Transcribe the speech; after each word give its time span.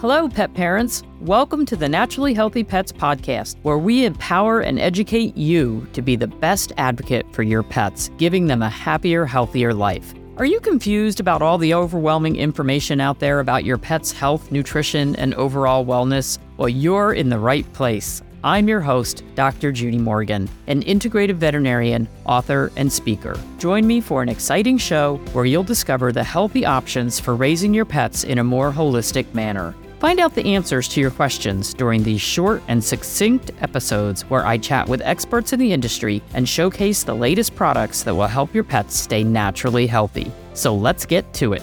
Hello, 0.00 0.28
pet 0.28 0.52
parents. 0.52 1.02
Welcome 1.22 1.64
to 1.64 1.74
the 1.74 1.88
Naturally 1.88 2.34
Healthy 2.34 2.64
Pets 2.64 2.92
podcast, 2.92 3.56
where 3.62 3.78
we 3.78 4.04
empower 4.04 4.60
and 4.60 4.78
educate 4.78 5.34
you 5.38 5.88
to 5.94 6.02
be 6.02 6.16
the 6.16 6.26
best 6.26 6.70
advocate 6.76 7.24
for 7.32 7.42
your 7.42 7.62
pets, 7.62 8.10
giving 8.18 8.46
them 8.46 8.60
a 8.60 8.68
happier, 8.68 9.24
healthier 9.24 9.72
life. 9.72 10.12
Are 10.36 10.44
you 10.44 10.60
confused 10.60 11.18
about 11.18 11.40
all 11.40 11.56
the 11.56 11.72
overwhelming 11.72 12.36
information 12.36 13.00
out 13.00 13.20
there 13.20 13.40
about 13.40 13.64
your 13.64 13.78
pet's 13.78 14.12
health, 14.12 14.52
nutrition, 14.52 15.16
and 15.16 15.32
overall 15.32 15.86
wellness? 15.86 16.38
Well, 16.58 16.68
you're 16.68 17.14
in 17.14 17.30
the 17.30 17.38
right 17.38 17.70
place. 17.72 18.20
I'm 18.44 18.68
your 18.68 18.82
host, 18.82 19.24
Dr. 19.34 19.72
Judy 19.72 19.96
Morgan, 19.96 20.46
an 20.66 20.82
integrative 20.82 21.36
veterinarian, 21.36 22.06
author, 22.26 22.70
and 22.76 22.92
speaker. 22.92 23.34
Join 23.56 23.86
me 23.86 24.02
for 24.02 24.22
an 24.22 24.28
exciting 24.28 24.76
show 24.76 25.16
where 25.32 25.46
you'll 25.46 25.64
discover 25.64 26.12
the 26.12 26.22
healthy 26.22 26.66
options 26.66 27.18
for 27.18 27.34
raising 27.34 27.72
your 27.72 27.86
pets 27.86 28.24
in 28.24 28.36
a 28.38 28.44
more 28.44 28.70
holistic 28.70 29.32
manner. 29.32 29.74
Find 29.98 30.20
out 30.20 30.34
the 30.34 30.54
answers 30.54 30.88
to 30.88 31.00
your 31.00 31.10
questions 31.10 31.72
during 31.72 32.02
these 32.02 32.20
short 32.20 32.62
and 32.68 32.84
succinct 32.84 33.50
episodes 33.62 34.28
where 34.28 34.44
I 34.44 34.58
chat 34.58 34.86
with 34.86 35.00
experts 35.00 35.54
in 35.54 35.58
the 35.58 35.72
industry 35.72 36.22
and 36.34 36.46
showcase 36.46 37.02
the 37.02 37.14
latest 37.14 37.54
products 37.54 38.02
that 38.02 38.14
will 38.14 38.26
help 38.26 38.54
your 38.54 38.62
pets 38.62 38.94
stay 38.94 39.24
naturally 39.24 39.86
healthy. 39.86 40.30
So 40.52 40.74
let's 40.74 41.06
get 41.06 41.32
to 41.34 41.54
it. 41.54 41.62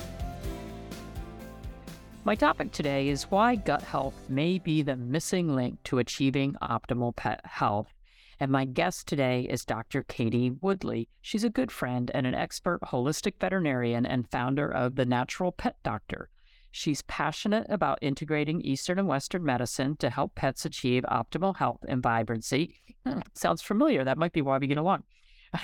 My 2.23 2.33
topic 2.33 2.71
today 2.71 3.09
is 3.09 3.29
why 3.29 3.55
gut 3.55 3.83
health 3.83 4.15
may 4.27 4.57
be 4.57 4.81
the 4.81 4.95
missing 4.95 5.53
link 5.53 5.83
to 5.83 5.99
achieving 5.99 6.55
optimal 6.59 7.15
pet 7.15 7.41
health. 7.45 7.93
And 8.39 8.51
my 8.51 8.65
guest 8.65 9.05
today 9.05 9.41
is 9.47 9.63
Dr. 9.63 10.01
Katie 10.01 10.49
Woodley. 10.49 11.07
She's 11.21 11.43
a 11.43 11.51
good 11.51 11.71
friend 11.71 12.09
and 12.15 12.25
an 12.25 12.33
expert 12.33 12.79
holistic 12.81 13.33
veterinarian 13.39 14.07
and 14.07 14.27
founder 14.31 14.67
of 14.67 14.95
The 14.95 15.05
Natural 15.05 15.51
Pet 15.51 15.75
Doctor. 15.83 16.29
She's 16.75 17.03
passionate 17.03 17.67
about 17.69 17.99
integrating 18.01 18.59
Eastern 18.61 18.97
and 18.97 19.07
Western 19.07 19.43
medicine 19.43 19.95
to 19.97 20.09
help 20.09 20.33
pets 20.33 20.65
achieve 20.65 21.03
optimal 21.03 21.55
health 21.55 21.85
and 21.87 22.01
vibrancy. 22.01 22.81
Hmm, 23.05 23.19
sounds 23.35 23.61
familiar. 23.61 24.03
That 24.03 24.17
might 24.17 24.33
be 24.33 24.41
why 24.41 24.57
we 24.57 24.65
get 24.65 24.79
along. 24.79 25.03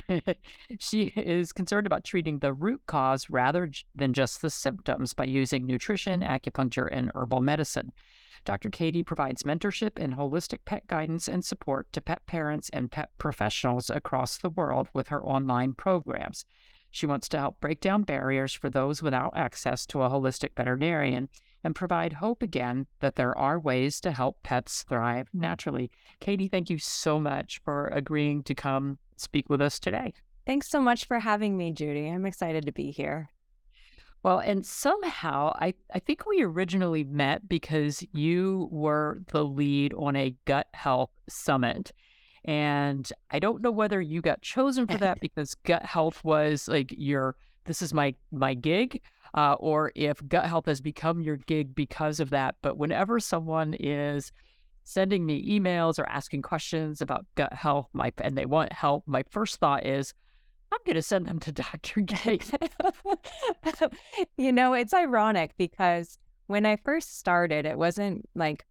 she 0.80 1.06
is 1.16 1.52
concerned 1.52 1.88
about 1.88 2.04
treating 2.04 2.38
the 2.38 2.54
root 2.54 2.82
cause 2.86 3.28
rather 3.28 3.72
than 3.96 4.14
just 4.14 4.44
the 4.44 4.52
symptoms 4.52 5.16
by 5.16 5.24
using 5.24 5.66
nutrition, 5.66 6.22
acupuncture, 6.22 6.88
and 6.92 7.12
herbal 7.16 7.42
medicine. 7.42 7.92
Dr. 8.46 8.70
Katie 8.70 9.04
provides 9.04 9.42
mentorship 9.42 9.94
and 9.96 10.14
holistic 10.14 10.60
pet 10.64 10.86
guidance 10.86 11.28
and 11.28 11.44
support 11.44 11.92
to 11.92 12.02
pet 12.02 12.24
parents 12.28 12.70
and 12.72 12.92
pet 12.92 13.10
professionals 13.18 13.90
across 13.90 14.38
the 14.38 14.52
world 14.52 14.90
with 14.94 15.08
her 15.08 15.26
online 15.26 15.74
programs. 15.74 16.46
She 16.92 17.06
wants 17.06 17.30
to 17.30 17.40
help 17.40 17.60
break 17.60 17.82
down 17.82 18.04
barriers 18.04 18.54
for 18.54 18.70
those 18.70 19.02
without 19.02 19.34
access 19.36 19.86
to 19.88 20.02
a 20.02 20.10
holistic 20.10 20.56
veterinarian 20.56 21.30
and 21.64 21.76
provide 21.76 22.14
hope 22.14 22.42
again 22.42 22.88
that 23.00 23.16
there 23.16 23.38
are 23.38 23.60
ways 23.60 24.00
to 24.02 24.12
help 24.12 24.42
pets 24.44 24.84
thrive 24.88 25.28
hmm. 25.32 25.42
naturally. 25.42 25.92
Katie, 26.20 26.48
thank 26.48 26.70
you 26.70 26.78
so 26.78 27.20
much 27.20 27.62
for 27.64 27.88
agreeing 27.88 28.44
to 28.44 28.56
come 28.56 28.98
speak 29.18 29.50
with 29.50 29.62
us 29.62 29.80
today. 29.80 30.14
Thanks 30.46 30.70
so 30.70 30.82
much 30.82 31.06
for 31.06 31.20
having 31.20 31.58
me, 31.58 31.72
Judy. 31.72 32.08
I'm 32.08 32.26
excited 32.26 32.66
to 32.66 32.72
be 32.72 32.92
here. 32.92 33.30
Well, 34.24 34.40
and 34.40 34.66
somehow 34.66 35.54
I, 35.56 35.76
I 35.94 36.00
think 36.00 36.26
we 36.26 36.44
originally 36.44 37.06
met 37.06 37.48
because 37.48 38.04
you 38.12 38.68
were 38.72 39.22
the 39.32 39.46
lead 39.46 39.94
on 39.94 40.16
a 40.16 40.36
gut 40.46 40.68
health 40.74 41.12
summit. 41.30 41.94
And 42.50 43.08
I 43.30 43.38
don't 43.38 43.62
know 43.62 43.70
whether 43.70 44.02
you 44.02 44.24
got 44.24 44.42
chosen 44.42 44.88
for 44.88 44.98
that 44.98 45.20
because 45.22 45.54
gut 45.54 45.86
health 45.86 46.24
was 46.24 46.68
like 46.68 46.92
your 46.98 47.36
this 47.66 47.84
is 47.84 47.94
my 47.94 48.16
my 48.32 48.56
gig, 48.56 49.02
uh, 49.36 49.54
or 49.60 49.92
if 49.94 50.28
gut 50.28 50.48
health 50.48 50.66
has 50.66 50.82
become 50.82 51.22
your 51.22 51.38
gig 51.38 51.76
because 51.76 52.20
of 52.20 52.32
that. 52.32 52.56
But 52.64 52.76
whenever 52.76 53.20
someone 53.20 53.76
is 53.80 54.32
sending 54.84 55.28
me 55.28 55.48
emails 55.48 56.00
or 56.00 56.10
asking 56.10 56.42
questions 56.42 57.02
about 57.02 57.28
gut 57.36 57.54
health, 57.54 57.88
my 57.94 58.12
and 58.18 58.36
they 58.36 58.48
want 58.48 58.74
help, 58.74 59.04
my 59.06 59.24
first 59.30 59.60
thought 59.60 59.86
is, 59.86 60.16
I'm 60.72 60.80
going 60.88 60.96
to 60.96 61.04
send 61.04 61.28
them 61.28 61.40
to 61.42 61.52
Dr. 61.52 62.02
Katie. 62.02 62.60
you 64.38 64.52
know, 64.52 64.74
it's 64.74 64.96
ironic 64.96 65.52
because 65.60 66.18
when 66.48 66.66
I 66.66 66.78
first 66.78 67.20
started, 67.20 67.68
it 67.68 67.78
wasn't 67.78 68.28
like 68.34 68.66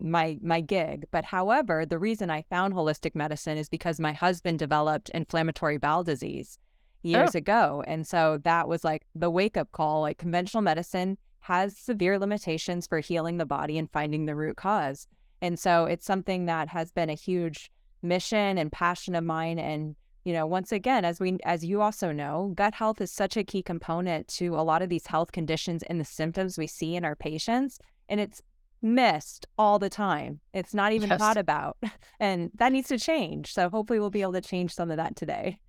my 0.00 0.38
my 0.42 0.60
gig 0.60 1.06
but 1.10 1.24
however 1.24 1.84
the 1.84 1.98
reason 1.98 2.30
i 2.30 2.42
found 2.42 2.72
holistic 2.72 3.14
medicine 3.14 3.58
is 3.58 3.68
because 3.68 3.98
my 3.98 4.12
husband 4.12 4.58
developed 4.58 5.08
inflammatory 5.10 5.76
bowel 5.76 6.04
disease 6.04 6.58
years 7.02 7.34
oh. 7.34 7.38
ago 7.38 7.84
and 7.86 8.06
so 8.06 8.38
that 8.44 8.68
was 8.68 8.84
like 8.84 9.06
the 9.14 9.30
wake 9.30 9.56
up 9.56 9.70
call 9.72 10.02
like 10.02 10.18
conventional 10.18 10.62
medicine 10.62 11.16
has 11.40 11.76
severe 11.76 12.18
limitations 12.18 12.86
for 12.86 13.00
healing 13.00 13.38
the 13.38 13.46
body 13.46 13.78
and 13.78 13.90
finding 13.90 14.26
the 14.26 14.34
root 14.34 14.56
cause 14.56 15.06
and 15.40 15.58
so 15.58 15.84
it's 15.84 16.06
something 16.06 16.46
that 16.46 16.68
has 16.68 16.90
been 16.90 17.10
a 17.10 17.14
huge 17.14 17.70
mission 18.02 18.58
and 18.58 18.72
passion 18.72 19.14
of 19.14 19.24
mine. 19.24 19.58
And, 19.58 19.96
you 20.24 20.32
know, 20.32 20.46
once 20.46 20.72
again, 20.72 21.04
as 21.04 21.20
we 21.20 21.38
as 21.44 21.64
you 21.64 21.80
also 21.80 22.12
know, 22.12 22.52
gut 22.54 22.74
health 22.74 23.00
is 23.00 23.12
such 23.12 23.36
a 23.36 23.44
key 23.44 23.62
component 23.62 24.28
to 24.28 24.56
a 24.56 24.62
lot 24.62 24.82
of 24.82 24.88
these 24.88 25.06
health 25.06 25.32
conditions 25.32 25.82
and 25.84 26.00
the 26.00 26.04
symptoms 26.04 26.58
we 26.58 26.66
see 26.66 26.96
in 26.96 27.04
our 27.04 27.16
patients. 27.16 27.78
And 28.08 28.20
it's 28.20 28.42
missed 28.82 29.46
all 29.58 29.78
the 29.78 29.90
time. 29.90 30.40
It's 30.52 30.74
not 30.74 30.92
even 30.92 31.10
yes. 31.10 31.18
thought 31.18 31.36
about. 31.36 31.76
And 32.20 32.50
that 32.56 32.72
needs 32.72 32.88
to 32.88 32.98
change. 32.98 33.54
So 33.54 33.70
hopefully 33.70 34.00
we'll 34.00 34.10
be 34.10 34.22
able 34.22 34.32
to 34.32 34.40
change 34.40 34.74
some 34.74 34.90
of 34.90 34.96
that 34.96 35.14
today. 35.14 35.60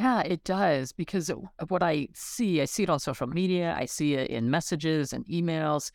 Yeah, 0.00 0.22
it 0.22 0.42
does 0.42 0.90
because 0.90 1.30
what 1.68 1.80
I 1.80 2.08
see, 2.12 2.60
I 2.60 2.64
see 2.64 2.82
it 2.82 2.90
on 2.90 2.98
social 2.98 3.28
media, 3.28 3.72
I 3.78 3.84
see 3.84 4.14
it 4.14 4.28
in 4.28 4.50
messages 4.50 5.12
and 5.12 5.24
emails 5.26 5.92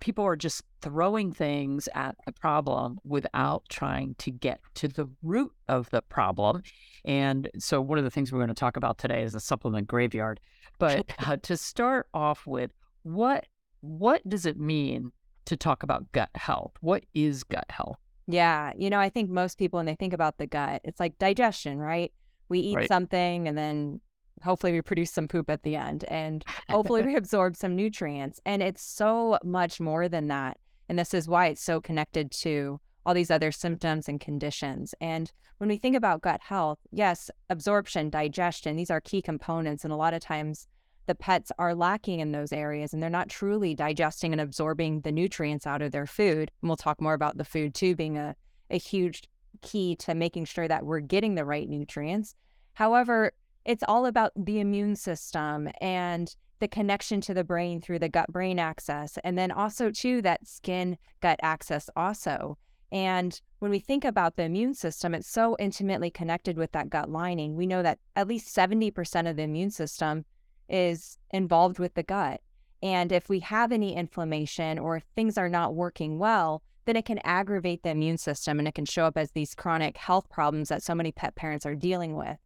people 0.00 0.24
are 0.24 0.36
just 0.36 0.62
throwing 0.82 1.32
things 1.32 1.88
at 1.94 2.16
the 2.26 2.32
problem 2.32 2.98
without 3.04 3.64
trying 3.68 4.14
to 4.18 4.30
get 4.30 4.60
to 4.74 4.88
the 4.88 5.08
root 5.22 5.52
of 5.68 5.88
the 5.90 6.02
problem. 6.02 6.62
And 7.04 7.48
so, 7.58 7.80
one 7.80 7.98
of 7.98 8.04
the 8.04 8.10
things 8.10 8.32
we're 8.32 8.38
going 8.38 8.48
to 8.48 8.54
talk 8.54 8.76
about 8.76 8.98
today 8.98 9.22
is 9.22 9.32
the 9.32 9.40
supplement 9.40 9.86
graveyard. 9.86 10.40
But 10.78 11.06
uh, 11.26 11.36
to 11.42 11.56
start 11.56 12.08
off 12.12 12.46
with, 12.46 12.72
what 13.02 13.46
what 13.80 14.26
does 14.28 14.46
it 14.46 14.58
mean 14.58 15.12
to 15.46 15.56
talk 15.56 15.82
about 15.82 16.10
gut 16.12 16.30
health? 16.34 16.72
What 16.80 17.04
is 17.14 17.42
gut 17.44 17.66
health? 17.70 17.98
Yeah, 18.26 18.72
you 18.76 18.90
know, 18.90 18.98
I 18.98 19.08
think 19.08 19.30
most 19.30 19.58
people 19.58 19.78
when 19.78 19.86
they 19.86 19.94
think 19.94 20.12
about 20.12 20.38
the 20.38 20.46
gut, 20.46 20.80
it's 20.84 21.00
like 21.00 21.18
digestion, 21.18 21.78
right? 21.78 22.12
We 22.48 22.60
eat 22.60 22.76
right. 22.76 22.88
something 22.88 23.48
and 23.48 23.56
then 23.56 24.00
hopefully 24.42 24.72
we 24.72 24.82
produce 24.82 25.10
some 25.10 25.28
poop 25.28 25.48
at 25.50 25.62
the 25.62 25.76
end 25.76 26.04
and 26.04 26.44
hopefully 26.68 27.02
we 27.06 27.16
absorb 27.16 27.56
some 27.56 27.76
nutrients 27.76 28.40
and 28.44 28.62
it's 28.62 28.82
so 28.82 29.38
much 29.44 29.80
more 29.80 30.08
than 30.08 30.28
that 30.28 30.58
and 30.88 30.98
this 30.98 31.14
is 31.14 31.28
why 31.28 31.46
it's 31.46 31.62
so 31.62 31.80
connected 31.80 32.30
to 32.30 32.80
all 33.04 33.14
these 33.14 33.30
other 33.30 33.52
symptoms 33.52 34.08
and 34.08 34.20
conditions 34.20 34.94
and 35.00 35.32
when 35.58 35.68
we 35.68 35.78
think 35.78 35.96
about 35.96 36.22
gut 36.22 36.40
health 36.42 36.78
yes 36.90 37.30
absorption 37.48 38.10
digestion 38.10 38.76
these 38.76 38.90
are 38.90 39.00
key 39.00 39.22
components 39.22 39.84
and 39.84 39.92
a 39.92 39.96
lot 39.96 40.14
of 40.14 40.20
times 40.20 40.66
the 41.06 41.14
pets 41.14 41.50
are 41.58 41.74
lacking 41.74 42.20
in 42.20 42.32
those 42.32 42.52
areas 42.52 42.92
and 42.92 43.02
they're 43.02 43.10
not 43.10 43.28
truly 43.28 43.74
digesting 43.74 44.32
and 44.32 44.40
absorbing 44.40 45.00
the 45.00 45.12
nutrients 45.12 45.66
out 45.66 45.82
of 45.82 45.92
their 45.92 46.06
food 46.06 46.50
and 46.60 46.68
we'll 46.68 46.76
talk 46.76 47.00
more 47.00 47.14
about 47.14 47.36
the 47.38 47.44
food 47.44 47.74
too 47.74 47.94
being 47.94 48.18
a, 48.18 48.34
a 48.70 48.78
huge 48.78 49.22
key 49.62 49.96
to 49.96 50.14
making 50.14 50.44
sure 50.44 50.68
that 50.68 50.84
we're 50.84 51.00
getting 51.00 51.34
the 51.34 51.44
right 51.44 51.68
nutrients. 51.68 52.34
However 52.74 53.32
it's 53.64 53.84
all 53.88 54.06
about 54.06 54.32
the 54.36 54.60
immune 54.60 54.96
system 54.96 55.68
and 55.80 56.34
the 56.60 56.68
connection 56.68 57.20
to 57.20 57.34
the 57.34 57.44
brain 57.44 57.80
through 57.80 57.98
the 57.98 58.08
gut 58.08 58.32
brain 58.32 58.58
axis 58.58 59.18
and 59.24 59.36
then 59.36 59.50
also 59.50 59.90
too 59.90 60.22
that 60.22 60.46
skin 60.46 60.96
gut 61.20 61.38
axis 61.42 61.88
also. 61.96 62.58
And 62.92 63.40
when 63.58 63.70
we 63.70 63.78
think 63.78 64.04
about 64.04 64.36
the 64.36 64.44
immune 64.44 64.74
system 64.74 65.14
it's 65.14 65.28
so 65.28 65.56
intimately 65.58 66.10
connected 66.10 66.56
with 66.56 66.72
that 66.72 66.90
gut 66.90 67.10
lining. 67.10 67.56
We 67.56 67.66
know 67.66 67.82
that 67.82 67.98
at 68.14 68.28
least 68.28 68.54
70% 68.54 69.28
of 69.28 69.36
the 69.36 69.42
immune 69.42 69.70
system 69.70 70.24
is 70.68 71.18
involved 71.30 71.78
with 71.78 71.94
the 71.94 72.02
gut 72.02 72.40
and 72.82 73.12
if 73.12 73.28
we 73.28 73.40
have 73.40 73.72
any 73.72 73.94
inflammation 73.94 74.78
or 74.78 75.00
things 75.14 75.38
are 75.38 75.48
not 75.48 75.74
working 75.74 76.18
well 76.18 76.62
then 76.84 76.96
it 76.96 77.04
can 77.04 77.18
aggravate 77.24 77.82
the 77.82 77.90
immune 77.90 78.18
system 78.18 78.58
and 78.58 78.68
it 78.68 78.74
can 78.74 78.84
show 78.84 79.04
up 79.04 79.16
as 79.16 79.32
these 79.32 79.54
chronic 79.54 79.96
health 79.96 80.28
problems 80.30 80.68
that 80.68 80.82
so 80.82 80.94
many 80.94 81.10
pet 81.10 81.34
parents 81.34 81.66
are 81.66 81.74
dealing 81.74 82.14
with 82.14 82.38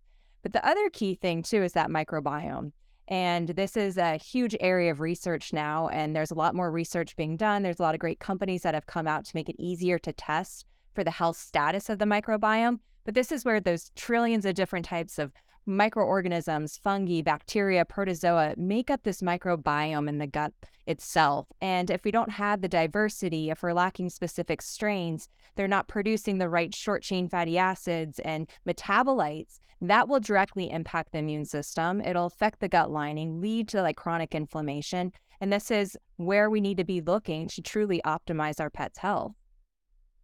but 0.42 0.52
the 0.52 0.66
other 0.66 0.88
key 0.90 1.14
thing 1.14 1.42
too 1.42 1.62
is 1.62 1.72
that 1.74 1.90
microbiome. 1.90 2.72
And 3.08 3.48
this 3.48 3.76
is 3.76 3.98
a 3.98 4.16
huge 4.16 4.56
area 4.60 4.92
of 4.92 5.00
research 5.00 5.52
now, 5.52 5.88
and 5.88 6.14
there's 6.14 6.30
a 6.30 6.36
lot 6.36 6.54
more 6.54 6.70
research 6.70 7.16
being 7.16 7.36
done. 7.36 7.62
There's 7.62 7.80
a 7.80 7.82
lot 7.82 7.94
of 7.94 8.00
great 8.00 8.20
companies 8.20 8.62
that 8.62 8.74
have 8.74 8.86
come 8.86 9.08
out 9.08 9.24
to 9.24 9.34
make 9.34 9.48
it 9.48 9.56
easier 9.58 9.98
to 9.98 10.12
test 10.12 10.64
for 10.94 11.02
the 11.02 11.10
health 11.10 11.36
status 11.36 11.88
of 11.88 11.98
the 11.98 12.04
microbiome. 12.04 12.78
But 13.04 13.14
this 13.14 13.32
is 13.32 13.44
where 13.44 13.60
those 13.60 13.90
trillions 13.96 14.44
of 14.44 14.54
different 14.54 14.84
types 14.84 15.18
of 15.18 15.32
microorganisms, 15.66 16.78
fungi, 16.82 17.22
bacteria, 17.22 17.84
protozoa 17.84 18.54
make 18.56 18.90
up 18.90 19.02
this 19.02 19.22
microbiome 19.22 20.08
in 20.08 20.18
the 20.18 20.26
gut 20.26 20.52
itself. 20.86 21.46
And 21.60 21.90
if 21.90 22.04
we 22.04 22.10
don't 22.10 22.30
have 22.30 22.60
the 22.60 22.68
diversity, 22.68 23.50
if 23.50 23.62
we're 23.62 23.72
lacking 23.72 24.10
specific 24.10 24.62
strains, 24.62 25.28
they're 25.56 25.68
not 25.68 25.88
producing 25.88 26.38
the 26.38 26.48
right 26.48 26.74
short 26.74 27.02
chain 27.02 27.28
fatty 27.28 27.58
acids 27.58 28.18
and 28.20 28.48
metabolites 28.66 29.58
that 29.82 30.08
will 30.08 30.20
directly 30.20 30.70
impact 30.70 31.12
the 31.12 31.18
immune 31.18 31.46
system. 31.46 32.02
It'll 32.02 32.26
affect 32.26 32.60
the 32.60 32.68
gut 32.68 32.90
lining, 32.90 33.40
lead 33.40 33.68
to 33.68 33.80
like 33.80 33.96
chronic 33.96 34.34
inflammation, 34.34 35.12
And 35.40 35.52
this 35.52 35.70
is 35.70 35.96
where 36.16 36.50
we 36.50 36.60
need 36.60 36.76
to 36.76 36.84
be 36.84 37.00
looking 37.00 37.48
to 37.48 37.62
truly 37.62 38.00
optimize 38.04 38.60
our 38.60 38.70
pet's 38.70 38.98
health. 38.98 39.32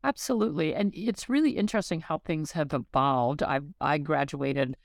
Absolutely. 0.05 0.75
And 0.75 0.93
it's 0.95 1.29
really 1.29 1.53
interesting 1.53 2.01
how 2.01 2.19
things 2.19 2.53
have 2.53 2.73
evolved. 2.73 3.43
I 3.43 3.61
I 3.81 3.99
graduated 3.99 4.77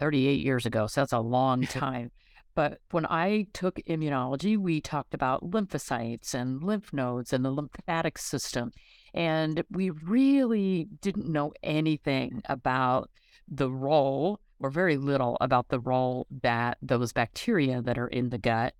38 0.00 0.40
years 0.40 0.66
ago, 0.66 0.86
so 0.86 1.02
that's 1.02 1.12
a 1.12 1.20
long 1.20 1.62
time. 1.66 2.10
But 2.54 2.78
when 2.90 3.06
I 3.06 3.46
took 3.52 3.76
immunology, 3.88 4.58
we 4.58 4.80
talked 4.80 5.14
about 5.14 5.50
lymphocytes 5.50 6.34
and 6.34 6.62
lymph 6.62 6.92
nodes 6.92 7.32
and 7.32 7.44
the 7.44 7.50
lymphatic 7.50 8.18
system. 8.18 8.72
And 9.14 9.62
we 9.70 9.90
really 9.90 10.88
didn't 11.00 11.28
know 11.28 11.52
anything 11.62 12.42
about 12.46 13.10
the 13.48 13.70
role, 13.70 14.40
or 14.58 14.70
very 14.70 14.96
little 14.96 15.36
about 15.40 15.68
the 15.68 15.80
role 15.80 16.26
that 16.42 16.78
those 16.82 17.12
bacteria 17.12 17.82
that 17.82 17.98
are 17.98 18.08
in 18.08 18.30
the 18.30 18.38
gut 18.38 18.74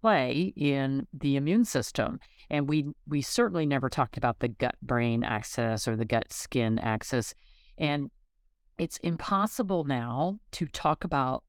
play 0.00 0.52
in 0.56 1.06
the 1.12 1.36
immune 1.36 1.64
system. 1.64 2.18
And 2.50 2.68
we 2.68 2.86
we 3.06 3.22
certainly 3.22 3.66
never 3.66 3.88
talked 3.88 4.16
about 4.16 4.40
the 4.40 4.48
gut 4.48 4.74
brain 4.82 5.24
axis 5.24 5.88
or 5.88 5.96
the 5.96 6.04
gut 6.04 6.32
skin 6.32 6.78
axis. 6.78 7.34
And 7.78 8.10
it's 8.82 8.96
impossible 8.96 9.84
now 9.84 10.40
to 10.50 10.66
talk 10.66 11.04
about 11.04 11.44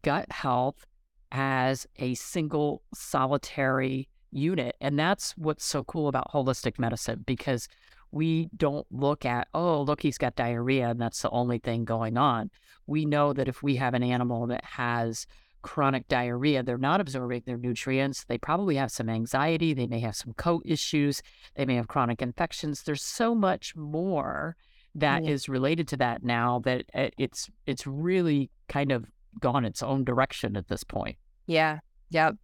gut 0.00 0.24
health 0.32 0.86
as 1.30 1.86
a 1.96 2.14
single 2.14 2.80
solitary 2.94 4.08
unit. 4.30 4.74
And 4.80 4.98
that's 4.98 5.36
what's 5.36 5.66
so 5.66 5.84
cool 5.84 6.08
about 6.08 6.32
holistic 6.32 6.78
medicine 6.78 7.24
because 7.26 7.68
we 8.10 8.48
don't 8.56 8.86
look 8.90 9.26
at, 9.26 9.48
oh, 9.52 9.82
look, 9.82 10.00
he's 10.00 10.16
got 10.16 10.34
diarrhea 10.34 10.88
and 10.88 10.98
that's 10.98 11.20
the 11.20 11.28
only 11.28 11.58
thing 11.58 11.84
going 11.84 12.16
on. 12.16 12.50
We 12.86 13.04
know 13.04 13.34
that 13.34 13.48
if 13.48 13.62
we 13.62 13.76
have 13.76 13.92
an 13.92 14.02
animal 14.02 14.46
that 14.46 14.64
has 14.64 15.26
chronic 15.60 16.08
diarrhea, 16.08 16.62
they're 16.62 16.78
not 16.78 17.02
absorbing 17.02 17.42
their 17.44 17.58
nutrients. 17.58 18.24
They 18.24 18.38
probably 18.38 18.76
have 18.76 18.90
some 18.90 19.10
anxiety. 19.10 19.74
They 19.74 19.88
may 19.88 20.00
have 20.00 20.16
some 20.16 20.32
coat 20.38 20.62
issues. 20.64 21.20
They 21.54 21.66
may 21.66 21.74
have 21.74 21.88
chronic 21.88 22.22
infections. 22.22 22.82
There's 22.82 23.02
so 23.02 23.34
much 23.34 23.76
more 23.76 24.56
that 24.94 25.24
yeah. 25.24 25.30
is 25.30 25.48
related 25.48 25.88
to 25.88 25.96
that 25.98 26.22
now 26.22 26.60
that 26.60 26.84
eh, 26.94 27.10
it's 27.18 27.48
it's 27.66 27.86
really 27.86 28.50
kind 28.68 28.92
of 28.92 29.06
gone 29.40 29.64
its 29.64 29.82
own 29.82 30.04
direction 30.04 30.56
at 30.56 30.68
this 30.68 30.84
point. 30.84 31.16
Yeah. 31.46 31.78
Yep. 32.10 32.36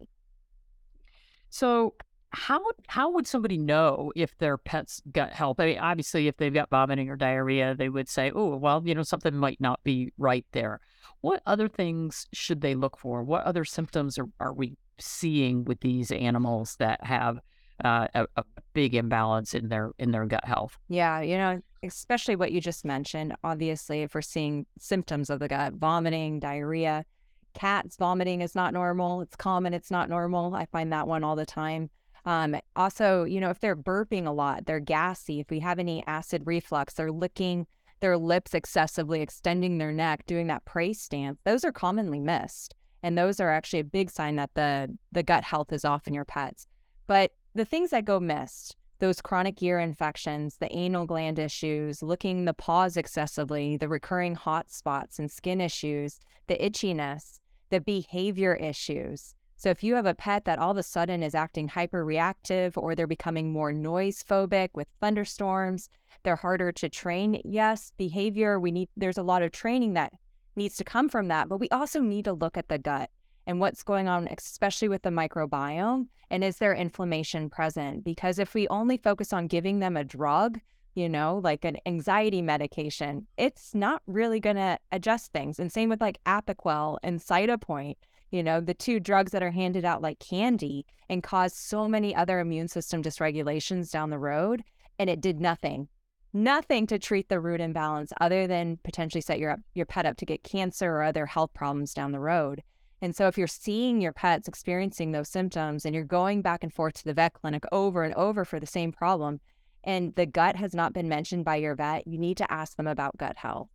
So 1.49 1.95
how 2.35 2.61
how 2.87 3.11
would 3.11 3.25
somebody 3.25 3.57
know 3.57 4.11
if 4.15 4.37
their 4.37 4.57
pet's 4.57 5.01
gut 5.11 5.31
health? 5.31 5.59
I 5.59 5.65
mean, 5.67 5.79
obviously, 5.79 6.27
if 6.27 6.37
they've 6.37 6.53
got 6.53 6.69
vomiting 6.69 7.09
or 7.09 7.15
diarrhea, 7.15 7.75
they 7.75 7.89
would 7.89 8.09
say, 8.09 8.31
"Oh, 8.35 8.57
well, 8.57 8.83
you 8.85 8.93
know, 8.93 9.03
something 9.03 9.35
might 9.35 9.61
not 9.61 9.81
be 9.83 10.11
right 10.17 10.45
there." 10.51 10.81
What 11.21 11.41
other 11.45 11.67
things 11.67 12.27
should 12.33 12.61
they 12.61 12.75
look 12.75 12.97
for? 12.97 13.23
What 13.23 13.43
other 13.45 13.63
symptoms 13.63 14.17
are, 14.17 14.27
are 14.39 14.53
we 14.53 14.77
seeing 14.99 15.63
with 15.65 15.79
these 15.79 16.11
animals 16.11 16.75
that 16.77 17.03
have 17.03 17.39
uh, 17.83 18.07
a, 18.13 18.27
a 18.35 18.43
big 18.73 18.95
imbalance 18.95 19.53
in 19.53 19.69
their 19.69 19.91
in 19.97 20.11
their 20.11 20.25
gut 20.25 20.45
health? 20.45 20.77
Yeah, 20.89 21.21
you 21.21 21.37
know, 21.37 21.61
especially 21.85 22.35
what 22.35 22.51
you 22.51 22.61
just 22.61 22.85
mentioned. 22.85 23.35
Obviously, 23.43 24.01
if 24.01 24.15
we're 24.15 24.21
seeing 24.21 24.65
symptoms 24.77 25.29
of 25.29 25.39
the 25.39 25.47
gut, 25.47 25.73
vomiting, 25.73 26.39
diarrhea, 26.39 27.05
cats 27.53 27.95
vomiting 27.97 28.41
is 28.41 28.55
not 28.55 28.73
normal. 28.73 29.21
It's 29.21 29.35
common. 29.35 29.73
It's 29.73 29.91
not 29.91 30.09
normal. 30.09 30.53
I 30.55 30.65
find 30.65 30.91
that 30.91 31.07
one 31.07 31.23
all 31.23 31.35
the 31.35 31.45
time. 31.45 31.89
Um, 32.25 32.55
also, 32.75 33.23
you 33.23 33.39
know, 33.39 33.49
if 33.49 33.59
they're 33.59 33.75
burping 33.75 34.25
a 34.25 34.31
lot, 34.31 34.65
they're 34.65 34.79
gassy. 34.79 35.39
If 35.39 35.49
we 35.49 35.59
have 35.59 35.79
any 35.79 36.03
acid 36.07 36.41
reflux, 36.45 36.95
they're 36.95 37.11
licking 37.11 37.67
their 37.99 38.17
lips 38.17 38.53
excessively, 38.53 39.21
extending 39.21 39.77
their 39.77 39.91
neck, 39.91 40.25
doing 40.25 40.47
that 40.47 40.65
prey 40.65 40.93
stance. 40.93 41.39
Those 41.45 41.63
are 41.63 41.71
commonly 41.71 42.19
missed, 42.19 42.75
and 43.03 43.17
those 43.17 43.39
are 43.39 43.51
actually 43.51 43.79
a 43.79 43.85
big 43.85 44.09
sign 44.09 44.35
that 44.35 44.51
the 44.55 44.95
the 45.11 45.23
gut 45.23 45.43
health 45.43 45.71
is 45.71 45.85
off 45.85 46.07
in 46.07 46.13
your 46.13 46.25
pets. 46.25 46.67
But 47.07 47.31
the 47.53 47.65
things 47.65 47.91
that 47.91 48.05
go 48.05 48.19
missed, 48.19 48.75
those 48.99 49.21
chronic 49.21 49.61
ear 49.61 49.79
infections, 49.79 50.57
the 50.57 50.73
anal 50.75 51.05
gland 51.05 51.39
issues, 51.39 52.01
licking 52.01 52.45
the 52.45 52.53
paws 52.53 52.97
excessively, 52.97 53.77
the 53.77 53.89
recurring 53.89 54.35
hot 54.35 54.69
spots 54.69 55.19
and 55.19 55.29
skin 55.29 55.61
issues, 55.61 56.19
the 56.47 56.57
itchiness, 56.57 57.39
the 57.69 57.81
behavior 57.81 58.55
issues. 58.55 59.35
So 59.57 59.69
if 59.69 59.83
you 59.83 59.95
have 59.95 60.05
a 60.05 60.13
pet 60.13 60.45
that 60.45 60.59
all 60.59 60.71
of 60.71 60.77
a 60.77 60.83
sudden 60.83 61.23
is 61.23 61.33
acting 61.33 61.69
hyperreactive 61.69 62.73
or 62.75 62.93
they're 62.93 63.07
becoming 63.07 63.51
more 63.51 63.71
noise 63.71 64.23
phobic 64.23 64.69
with 64.73 64.87
thunderstorms, 64.99 65.89
they're 66.23 66.35
harder 66.35 66.71
to 66.73 66.89
train. 66.89 67.41
Yes, 67.45 67.91
behavior, 67.97 68.59
we 68.59 68.71
need 68.71 68.89
there's 68.97 69.17
a 69.17 69.23
lot 69.23 69.43
of 69.43 69.51
training 69.51 69.93
that 69.93 70.13
needs 70.55 70.75
to 70.77 70.83
come 70.83 71.09
from 71.09 71.27
that, 71.29 71.49
but 71.49 71.59
we 71.59 71.69
also 71.69 72.01
need 72.01 72.25
to 72.25 72.33
look 72.33 72.57
at 72.57 72.67
the 72.67 72.77
gut 72.77 73.09
and 73.47 73.59
what's 73.59 73.83
going 73.83 74.07
on 74.07 74.27
especially 74.27 74.87
with 74.87 75.03
the 75.03 75.09
microbiome 75.09 76.07
and 76.29 76.43
is 76.43 76.57
there 76.57 76.73
inflammation 76.73 77.49
present? 77.49 78.03
Because 78.03 78.39
if 78.39 78.53
we 78.53 78.67
only 78.69 78.97
focus 78.97 79.31
on 79.31 79.47
giving 79.47 79.79
them 79.79 79.95
a 79.95 80.03
drug, 80.03 80.59
you 80.95 81.09
know, 81.09 81.39
like 81.43 81.65
an 81.65 81.77
anxiety 81.85 82.41
medication, 82.41 83.27
it's 83.37 83.75
not 83.75 84.01
really 84.07 84.39
going 84.39 84.55
to 84.55 84.79
adjust 84.91 85.31
things. 85.31 85.59
And 85.59 85.71
same 85.71 85.89
with 85.89 86.01
like 86.01 86.23
Apoquel 86.25 86.97
and 87.03 87.19
Cytopoint, 87.19 87.95
you 88.31 88.41
know, 88.41 88.59
the 88.59 88.73
two 88.73 88.99
drugs 88.99 89.31
that 89.33 89.43
are 89.43 89.51
handed 89.51 89.85
out 89.85 90.01
like 90.01 90.19
candy 90.19 90.85
and 91.09 91.21
cause 91.21 91.53
so 91.53 91.87
many 91.87 92.15
other 92.15 92.39
immune 92.39 92.67
system 92.67 93.03
dysregulations 93.03 93.91
down 93.91 94.09
the 94.09 94.19
road. 94.19 94.63
And 94.97 95.09
it 95.09 95.21
did 95.21 95.41
nothing, 95.41 95.89
nothing 96.33 96.87
to 96.87 96.97
treat 96.97 97.27
the 97.27 97.41
root 97.41 97.59
imbalance 97.59 98.13
other 98.21 98.47
than 98.47 98.79
potentially 98.83 99.21
set 99.21 99.39
your, 99.39 99.57
your 99.73 99.85
pet 99.85 100.05
up 100.05 100.15
to 100.17 100.25
get 100.25 100.43
cancer 100.43 100.89
or 100.91 101.03
other 101.03 101.25
health 101.25 101.53
problems 101.53 101.93
down 101.93 102.13
the 102.13 102.19
road. 102.19 102.63
And 103.01 103.15
so, 103.15 103.27
if 103.27 103.37
you're 103.37 103.47
seeing 103.47 104.01
your 104.01 104.13
pets 104.13 104.47
experiencing 104.47 105.11
those 105.11 105.29
symptoms 105.29 105.85
and 105.85 105.93
you're 105.93 106.05
going 106.05 106.41
back 106.41 106.63
and 106.63 106.73
forth 106.73 106.95
to 106.95 107.03
the 107.05 107.13
vet 107.13 107.33
clinic 107.33 107.63
over 107.71 108.03
and 108.03 108.13
over 108.15 108.45
for 108.45 108.59
the 108.59 108.65
same 108.65 108.91
problem, 108.91 109.41
and 109.83 110.15
the 110.15 110.25
gut 110.25 110.55
has 110.55 110.73
not 110.73 110.93
been 110.93 111.07
mentioned 111.07 111.45
by 111.45 111.57
your 111.57 111.75
vet, 111.75 112.07
you 112.07 112.17
need 112.17 112.37
to 112.37 112.51
ask 112.51 112.75
them 112.75 112.87
about 112.87 113.17
gut 113.17 113.37
health. 113.37 113.69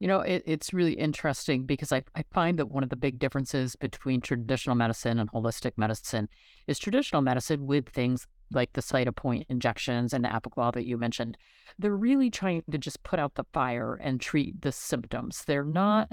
You 0.00 0.08
know, 0.08 0.20
it, 0.20 0.42
it's 0.46 0.72
really 0.72 0.94
interesting 0.94 1.66
because 1.66 1.92
I, 1.92 2.02
I 2.16 2.24
find 2.32 2.58
that 2.58 2.70
one 2.70 2.82
of 2.82 2.88
the 2.88 2.96
big 2.96 3.18
differences 3.18 3.76
between 3.76 4.22
traditional 4.22 4.74
medicine 4.74 5.18
and 5.18 5.30
holistic 5.30 5.72
medicine 5.76 6.28
is 6.66 6.78
traditional 6.78 7.20
medicine 7.20 7.66
with 7.66 7.90
things 7.90 8.26
like 8.50 8.72
the 8.72 8.80
Cytopoint 8.80 9.44
injections 9.50 10.14
and 10.14 10.24
the 10.24 10.28
Apoquel 10.30 10.72
that 10.72 10.86
you 10.86 10.96
mentioned. 10.96 11.36
They're 11.78 11.94
really 11.94 12.30
trying 12.30 12.62
to 12.70 12.78
just 12.78 13.02
put 13.02 13.18
out 13.18 13.34
the 13.34 13.44
fire 13.52 13.94
and 13.94 14.20
treat 14.20 14.62
the 14.62 14.72
symptoms. 14.72 15.44
They're 15.46 15.64
not 15.64 16.12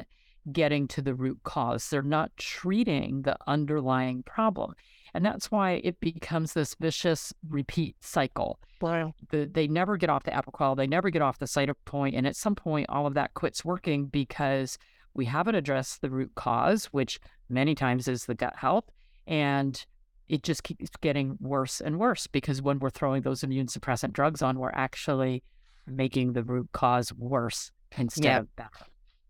getting 0.52 0.88
to 0.90 1.02
the 1.02 1.14
root 1.14 1.40
cause. 1.44 1.90
They're 1.90 2.02
not 2.02 2.32
treating 2.38 3.24
the 3.24 3.38
underlying 3.48 4.24
problem. 4.24 4.74
And 5.14 5.26
that's 5.26 5.52
why 5.52 5.82
it 5.84 6.00
becomes 6.00 6.54
this 6.54 6.76
vicious 6.80 7.34
repeat 7.50 7.96
cycle. 8.02 8.60
Wow. 8.82 9.14
The, 9.30 9.50
they 9.52 9.68
never 9.68 9.98
get 9.98 10.10
off 10.10 10.24
the 10.24 10.32
Apoquel, 10.32 10.78
they 10.78 10.88
never 10.88 11.10
get 11.10 11.22
off 11.22 11.40
the 11.40 11.46
Cytopoint. 11.46 12.16
And 12.16 12.28
at 12.28 12.36
some 12.36 12.56
point, 12.56 12.88
all 12.90 13.08
of 13.08 13.14
that 13.16 13.34
quits 13.34 13.66
working 13.66 14.06
because 14.06 14.78
we 15.14 15.26
haven't 15.26 15.56
addressed 15.56 16.02
the 16.02 16.10
root 16.10 16.32
cause, 16.36 16.86
which 16.88 17.20
many 17.50 17.74
times 17.74 18.08
is 18.08 18.26
the 18.26 18.36
gut 18.36 18.56
health. 18.56 18.86
And 19.26 19.84
it 20.30 20.44
just 20.44 20.64
keeps 20.64 20.90
getting 21.02 21.38
worse 21.40 21.82
and 21.82 21.98
worse 22.00 22.28
because 22.28 22.62
when 22.62 22.80
we're 22.80 22.90
throwing 22.90 23.22
those 23.22 23.44
immune 23.44 23.68
suppressant 23.68 24.14
drugs 24.14 24.42
on, 24.42 24.60
we're 24.60 24.70
actually 24.72 25.44
making 25.88 26.34
the 26.34 26.44
root 26.44 26.70
cause 26.74 27.14
worse 27.14 27.72
instead 27.98 28.24
yep. 28.26 28.42
of 28.42 28.56
better. 28.56 28.86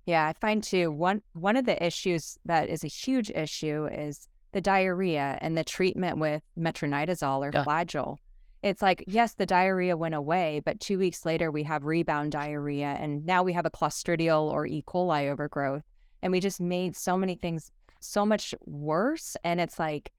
Yeah, 0.08 0.26
I 0.26 0.34
find 0.40 0.64
too 0.64 0.90
one 0.90 1.22
one 1.34 1.58
of 1.58 1.66
the 1.66 1.86
issues 1.86 2.40
that 2.46 2.70
is 2.70 2.84
a 2.84 2.88
huge 2.88 3.30
issue 3.30 3.88
is 3.92 4.30
the 4.54 4.62
diarrhea 4.62 5.38
and 5.42 5.58
the 5.58 5.66
treatment 5.66 6.18
with 6.18 6.42
metronidazole 6.58 7.46
or 7.46 7.52
yeah. 7.54 7.66
flagyl. 7.66 8.16
It's 8.64 8.82
like, 8.82 9.04
yes, 9.06 9.34
the 9.34 9.46
diarrhea 9.46 9.98
went 9.98 10.16
away, 10.16 10.62
but 10.66 10.80
two 10.80 10.98
weeks 10.98 11.26
later 11.26 11.52
we 11.52 11.64
have 11.64 11.84
rebound 11.84 12.32
diarrhea 12.32 12.96
and 13.00 13.26
now 13.26 13.44
we 13.44 13.52
have 13.52 13.66
a 13.66 13.70
clostridial 13.70 14.50
or 14.50 14.66
E. 14.66 14.82
coli 14.88 15.30
overgrowth. 15.30 15.84
And 16.24 16.32
we 16.32 16.40
just 16.40 16.62
made 16.62 16.96
so 16.96 17.18
many 17.18 17.36
things 17.36 17.70
so 18.00 18.26
much 18.26 18.56
worse. 18.66 19.36
And 19.44 19.60
it's 19.60 19.78
like, 19.78 20.14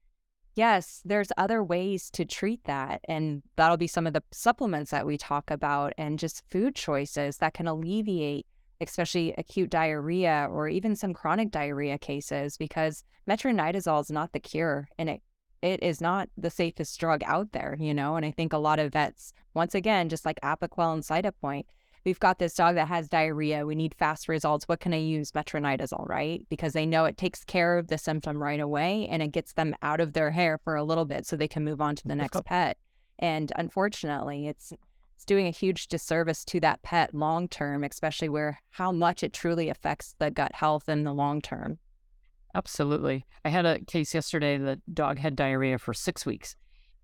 yes, 0.55 1.01
there's 1.03 1.31
other 1.35 1.63
ways 1.63 2.11
to 2.11 2.25
treat 2.25 2.63
that. 2.65 3.01
And 3.05 3.41
that'll 3.55 3.75
be 3.75 3.87
some 3.87 4.05
of 4.05 4.13
the 4.13 4.23
supplements 4.31 4.91
that 4.91 5.07
we 5.07 5.17
talk 5.17 5.49
about 5.49 5.93
and 5.97 6.19
just 6.19 6.43
food 6.51 6.75
choices 6.75 7.37
that 7.37 7.55
can 7.55 7.67
alleviate 7.67 8.45
especially 8.81 9.33
acute 9.37 9.69
diarrhea 9.69 10.47
or 10.51 10.67
even 10.67 10.95
some 10.95 11.13
chronic 11.13 11.51
diarrhea 11.51 11.97
cases, 11.97 12.57
because 12.57 13.03
metronidazole 13.29 14.01
is 14.01 14.11
not 14.11 14.31
the 14.33 14.39
cure 14.39 14.87
and 14.97 15.09
it 15.09 15.21
it 15.61 15.83
is 15.83 15.99
not 15.99 16.29
the 16.37 16.49
safest 16.49 16.97
drug 16.99 17.21
out 17.25 17.51
there, 17.51 17.75
you 17.79 17.93
know. 17.93 18.15
And 18.15 18.25
I 18.25 18.31
think 18.31 18.53
a 18.53 18.57
lot 18.57 18.79
of 18.79 18.93
vets, 18.93 19.33
once 19.53 19.75
again, 19.75 20.09
just 20.09 20.25
like 20.25 20.39
Apoquel 20.41 20.93
and 20.93 21.03
Cytopoint, 21.03 21.65
we've 22.05 22.19
got 22.19 22.39
this 22.39 22.53
dog 22.53 22.75
that 22.75 22.87
has 22.87 23.09
diarrhea. 23.09 23.65
We 23.65 23.75
need 23.75 23.93
fast 23.95 24.29
results. 24.29 24.67
What 24.67 24.79
can 24.79 24.93
I 24.93 24.97
use? 24.97 25.31
Metronidazole, 25.31 26.07
right? 26.07 26.45
Because 26.49 26.73
they 26.73 26.85
know 26.85 27.05
it 27.05 27.17
takes 27.17 27.43
care 27.43 27.77
of 27.77 27.87
the 27.87 27.97
symptom 27.97 28.41
right 28.41 28.59
away 28.59 29.07
and 29.09 29.21
it 29.21 29.33
gets 29.33 29.53
them 29.53 29.75
out 29.81 29.99
of 29.99 30.13
their 30.13 30.31
hair 30.31 30.57
for 30.63 30.75
a 30.75 30.83
little 30.83 31.05
bit 31.05 31.25
so 31.25 31.35
they 31.35 31.47
can 31.47 31.65
move 31.65 31.81
on 31.81 31.95
to 31.97 32.07
the 32.07 32.15
next 32.15 32.43
pet. 32.45 32.77
And 33.17 33.51
unfortunately, 33.57 34.47
it's 34.47 34.71
it's 35.19 35.25
doing 35.25 35.47
a 35.47 35.51
huge 35.51 35.89
disservice 35.89 36.45
to 36.45 36.61
that 36.61 36.81
pet 36.81 37.13
long 37.13 37.49
term, 37.49 37.83
especially 37.83 38.29
where 38.29 38.61
how 38.69 38.89
much 38.89 39.21
it 39.21 39.33
truly 39.33 39.67
affects 39.67 40.15
the 40.17 40.31
gut 40.31 40.55
health 40.55 40.87
in 40.87 41.03
the 41.03 41.11
long 41.11 41.41
term. 41.41 41.77
Absolutely. 42.55 43.25
I 43.43 43.49
had 43.49 43.65
a 43.65 43.83
case 43.83 44.15
yesterday. 44.15 44.57
The 44.57 44.81
dog 44.93 45.19
had 45.19 45.35
diarrhea 45.35 45.77
for 45.77 45.93
six 45.93 46.25
weeks. 46.25 46.55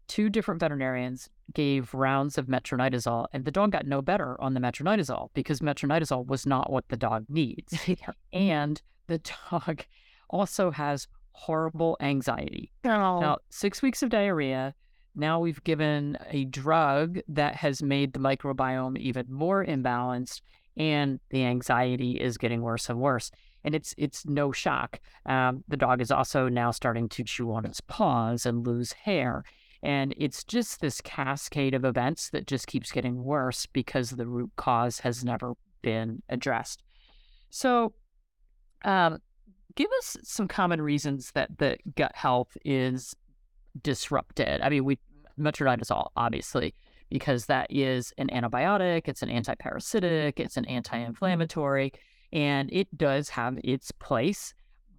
Two 0.07 0.29
different 0.29 0.62
veterinarians 0.62 1.27
gave 1.53 1.93
rounds 1.93 2.38
of 2.38 2.45
metronidazole, 2.45 3.25
and 3.34 3.43
the 3.43 3.51
dog 3.51 3.74
got 3.74 3.86
no 3.86 4.01
better 4.01 4.39
on 4.41 4.53
the 4.53 4.62
metronidazole 4.62 5.27
because 5.34 5.60
metronidazole 5.60 6.25
was 6.25 6.45
not 6.45 6.72
what 6.72 6.88
the 6.88 6.95
dog 6.95 7.25
needs. 7.27 7.77
and 8.31 8.81
the 9.07 9.19
dog 9.51 9.84
also 10.29 10.72
has 10.72 11.10
horrible 11.34 11.98
anxiety. 12.00 12.72
Oh. 12.86 13.19
Now, 13.19 13.39
six 13.50 13.81
weeks 13.81 14.01
of 14.01 14.07
diarrhea. 14.07 14.74
Now 15.15 15.39
we've 15.39 15.63
given 15.63 16.17
a 16.29 16.45
drug 16.45 17.19
that 17.29 17.55
has 17.55 17.81
made 17.81 18.13
the 18.13 18.19
microbiome 18.19 18.98
even 18.98 19.25
more 19.29 19.65
imbalanced, 19.65 20.41
and 20.77 21.19
the 21.29 21.45
anxiety 21.45 22.19
is 22.19 22.38
getting 22.38 22.62
worse 22.62 22.89
and 22.89 23.00
worse. 23.00 23.31
And 23.63 23.74
it's 23.74 23.95
it's 23.98 24.25
no 24.25 24.51
shock. 24.51 25.00
Um, 25.25 25.63
the 25.67 25.77
dog 25.77 26.01
is 26.01 26.12
also 26.12 26.50
now 26.50 26.72
starting 26.72 27.10
to 27.10 27.24
chew 27.24 27.51
on 27.51 27.65
its 27.65 27.81
paws 27.81 28.45
and 28.45 28.67
lose 28.67 28.91
hair. 28.91 29.43
And 29.81 30.13
it's 30.17 30.43
just 30.43 30.81
this 30.81 31.00
cascade 31.01 31.74
of 31.74 31.86
events 31.86 32.29
that 32.31 32.48
just 32.48 32.67
keeps 32.67 32.91
getting 32.91 33.24
worse 33.24 33.65
because 33.67 34.12
the 34.12 34.27
root 34.27 34.51
cause 34.55 35.00
has 35.00 35.24
never 35.24 35.53
been 35.81 36.24
addressed. 36.29 36.84
So, 37.50 37.93
um, 38.84 39.19
give 39.75 39.89
us 40.00 40.17
some 40.24 40.48
common 40.48 40.81
reasons 40.81 41.31
that 41.31 41.57
the 41.60 41.77
gut 41.95 42.13
health 42.15 42.57
is 42.65 43.15
disrupted. 43.82 44.62
I 44.62 44.70
mean, 44.70 44.86
we 44.86 45.00
metronidazole, 45.39 46.10
obviously, 46.15 46.74
because 47.10 47.46
that 47.48 47.67
is 47.70 48.13
an 48.17 48.29
antibiotic, 48.29 49.08
it's 49.08 49.22
an 49.22 49.29
antiparasitic, 49.29 50.39
it's 50.39 50.58
an 50.58 50.65
anti-inflammatory, 50.65 51.94
and 52.32 52.70
it 52.72 52.98
does 52.98 53.29
have 53.29 53.58
its 53.63 53.91
place, 53.91 54.53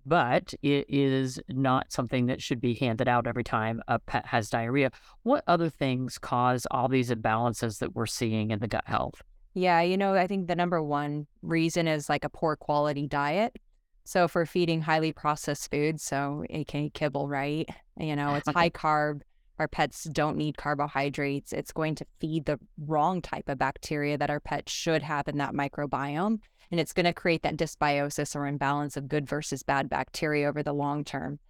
but 0.05 0.55
it 0.63 0.87
is 0.89 1.41
not 1.49 1.91
something 1.91 2.27
that 2.27 2.41
should 2.41 2.61
be 2.61 2.75
handed 2.75 3.09
out 3.09 3.27
every 3.27 3.45
time 3.45 3.83
a 3.89 3.99
pet 3.99 4.25
has 4.27 4.51
diarrhea. 4.51 4.91
What 5.25 5.43
other 5.47 5.69
things 5.69 6.19
cause 6.19 6.67
all 6.71 6.89
these 6.89 7.11
imbalances 7.11 7.79
that 7.81 7.95
we're 7.95 8.07
seeing 8.07 8.51
in 8.51 8.61
the 8.61 8.69
gut 8.69 8.85
health? 8.87 9.23
Yeah, 9.55 9.81
you 9.81 9.97
know, 9.97 10.15
I 10.15 10.27
think 10.27 10.49
the 10.49 10.55
number 10.55 10.83
one 10.83 11.27
reason 11.43 11.89
is 11.89 12.09
like 12.09 12.25
a 12.25 12.29
poor 12.29 12.57
quality 12.57 13.07
diet. 13.07 13.57
So 14.07 14.29
for 14.29 14.47
feeding 14.47 14.83
highly 14.83 15.13
processed 15.13 15.69
foods, 15.69 16.05
so 16.05 16.45
aka 16.49 16.89
kibble, 16.91 17.29
right? 17.29 17.69
You 17.99 18.15
know, 18.15 18.35
it's 18.35 18.49
high 18.55 18.71
carb. 18.71 19.23
Our 19.59 19.67
pets 19.67 20.05
don't 20.05 20.37
need 20.37 20.57
carbohydrates. 20.57 21.53
It's 21.53 21.73
going 21.73 21.97
to 21.97 22.07
feed 22.21 22.45
the 22.45 22.61
wrong 22.79 23.21
type 23.21 23.49
of 23.49 23.59
bacteria 23.59 24.17
that 24.17 24.31
our 24.31 24.39
pets 24.39 24.71
should 24.71 25.03
have 25.03 25.27
in 25.27 25.39
that 25.39 25.55
microbiome. 25.55 26.39
And 26.71 26.79
it's 26.79 26.93
going 26.93 27.07
to 27.07 27.13
create 27.13 27.43
that 27.43 27.57
dysbiosis 27.57 28.37
or 28.37 28.47
imbalance 28.47 28.97
of 28.97 29.09
good 29.09 29.27
versus 29.27 29.63
bad 29.63 29.89
bacteria 29.89 30.49
over 30.49 30.63
the 30.63 30.73
long 30.73 31.05
term. 31.05 31.41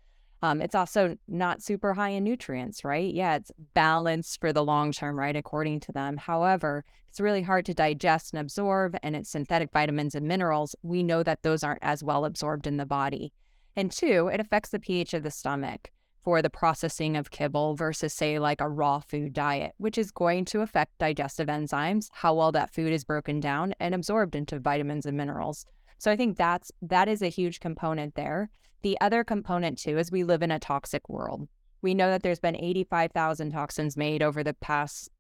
Um, 0.43 0.61
it's 0.61 0.75
also 0.75 1.17
not 1.27 1.63
super 1.63 1.95
high 1.95 2.11
in 2.11 2.25
nutrients, 2.25 2.85
right? 2.85 3.13
Yeah, 3.13 3.37
it's 3.37 3.51
balanced 3.75 4.41
for 4.41 4.53
the 4.53 4.65
long 4.65 4.93
term, 4.93 5.19
right? 5.19 5.35
According 5.35 5.81
to 5.81 5.93
them. 5.93 6.19
However, 6.19 6.85
it's 7.09 7.21
really 7.21 7.43
hard 7.43 7.65
to 7.67 7.75
digest 7.75 8.35
and 8.35 8.41
absorb, 8.41 8.97
and 9.03 9.17
it's 9.17 9.31
synthetic 9.31 9.73
vitamins 9.73 10.15
and 10.15 10.29
minerals. 10.29 10.77
We 10.83 11.03
know 11.03 11.23
that 11.23 11.43
those 11.43 11.65
aren't 11.65 11.83
as 11.83 12.05
well 12.05 12.25
absorbed 12.25 12.67
in 12.67 12.77
the 12.77 12.87
body. 12.87 13.33
And 13.75 13.91
two, 13.91 14.29
it 14.29 14.41
affects 14.41 14.71
the 14.71 14.79
pH 14.79 15.15
of 15.15 15.23
the 15.23 15.31
stomach 15.31 15.91
for 16.23 16.43
the 16.43 16.51
processing 16.51 17.17
of 17.17 17.31
kibble 17.31 17.77
versus, 17.77 18.13
say, 18.13 18.39
like 18.39 18.61
a 18.61 18.69
raw 18.69 18.99
food 18.99 19.33
diet, 19.33 19.73
which 19.79 19.97
is 19.97 20.11
going 20.11 20.45
to 20.47 20.61
affect 20.61 20.99
digestive 20.99 21.47
enzymes, 21.47 22.09
how 22.13 22.35
well 22.35 22.51
that 22.53 22.75
food 22.75 22.93
is 22.93 23.05
broken 23.05 23.39
down 23.39 23.75
and 23.79 23.95
absorbed 23.95 24.35
into 24.35 24.59
vitamins 24.59 25.07
and 25.07 25.17
minerals. 25.17 25.65
So 25.99 26.11
I 26.11 26.17
think 26.17 26.37
that's 26.37 26.73
that 26.83 27.09
is 27.09 27.23
a 27.23 27.29
huge 27.29 27.61
component 27.61 28.15
there. 28.17 28.51
The 28.87 29.01
other 29.01 29.25
component 29.25 29.79
too 29.79 29.99
is 29.99 30.13
we 30.13 30.23
live 30.23 30.45
in 30.45 30.53
a 30.53 30.61
toxic 30.61 31.09
world. 31.09 31.49
We 31.83 31.93
know 31.93 32.09
that 32.09 32.23
there's 32.23 32.39
been 32.39 32.55
85,000 32.55 33.51
toxins 33.51 33.97
made 33.97 34.23
over 34.23 34.45
the 34.45 34.55
past 34.55 35.11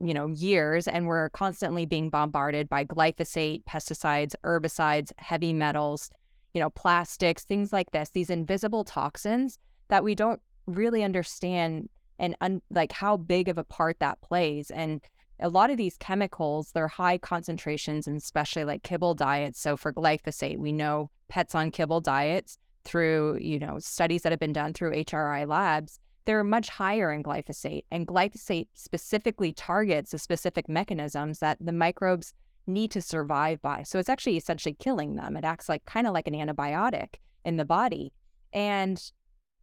you 0.00 0.12
know 0.12 0.26
years 0.26 0.88
and 0.88 1.06
we're 1.06 1.28
constantly 1.28 1.86
being 1.86 2.10
bombarded 2.10 2.68
by 2.68 2.84
glyphosate, 2.84 3.62
pesticides, 3.66 4.34
herbicides, 4.42 5.12
heavy 5.18 5.52
metals, 5.52 6.10
you 6.52 6.60
know, 6.60 6.70
plastics, 6.70 7.44
things 7.44 7.72
like 7.72 7.92
this, 7.92 8.10
these 8.10 8.30
invisible 8.30 8.82
toxins 8.82 9.60
that 9.86 10.02
we 10.02 10.16
don't 10.16 10.40
really 10.66 11.04
understand 11.04 11.88
and 12.18 12.34
un- 12.40 12.62
like 12.68 12.90
how 12.90 13.16
big 13.16 13.46
of 13.46 13.58
a 13.58 13.62
part 13.62 14.00
that 14.00 14.20
plays 14.22 14.72
and 14.72 15.02
a 15.38 15.48
lot 15.48 15.70
of 15.70 15.76
these 15.76 15.96
chemicals, 15.98 16.72
they're 16.72 16.88
high 16.88 17.16
concentrations, 17.16 18.08
and 18.08 18.16
especially 18.16 18.64
like 18.64 18.82
kibble 18.82 19.14
diets. 19.14 19.60
So 19.60 19.76
for 19.76 19.92
glyphosate, 19.92 20.58
we 20.58 20.72
know 20.72 21.12
pets 21.28 21.54
on 21.54 21.70
kibble 21.70 22.00
diets 22.00 22.58
through, 22.88 23.38
you 23.40 23.58
know, 23.58 23.78
studies 23.78 24.22
that 24.22 24.32
have 24.32 24.40
been 24.40 24.52
done 24.52 24.72
through 24.72 24.92
HRI 24.92 25.46
labs, 25.46 26.00
they're 26.24 26.42
much 26.42 26.68
higher 26.68 27.12
in 27.12 27.22
glyphosate. 27.22 27.84
And 27.90 28.06
glyphosate 28.06 28.68
specifically 28.74 29.52
targets 29.52 30.10
the 30.10 30.18
specific 30.18 30.68
mechanisms 30.68 31.38
that 31.38 31.58
the 31.60 31.72
microbes 31.72 32.32
need 32.66 32.90
to 32.92 33.02
survive 33.02 33.60
by. 33.62 33.82
So 33.82 33.98
it's 33.98 34.08
actually 34.08 34.36
essentially 34.36 34.76
killing 34.78 35.16
them. 35.16 35.36
It 35.36 35.44
acts 35.44 35.68
like 35.68 35.84
kind 35.84 36.06
of 36.06 36.12
like 36.12 36.26
an 36.28 36.34
antibiotic 36.34 37.16
in 37.44 37.56
the 37.56 37.64
body. 37.64 38.12
And 38.52 39.02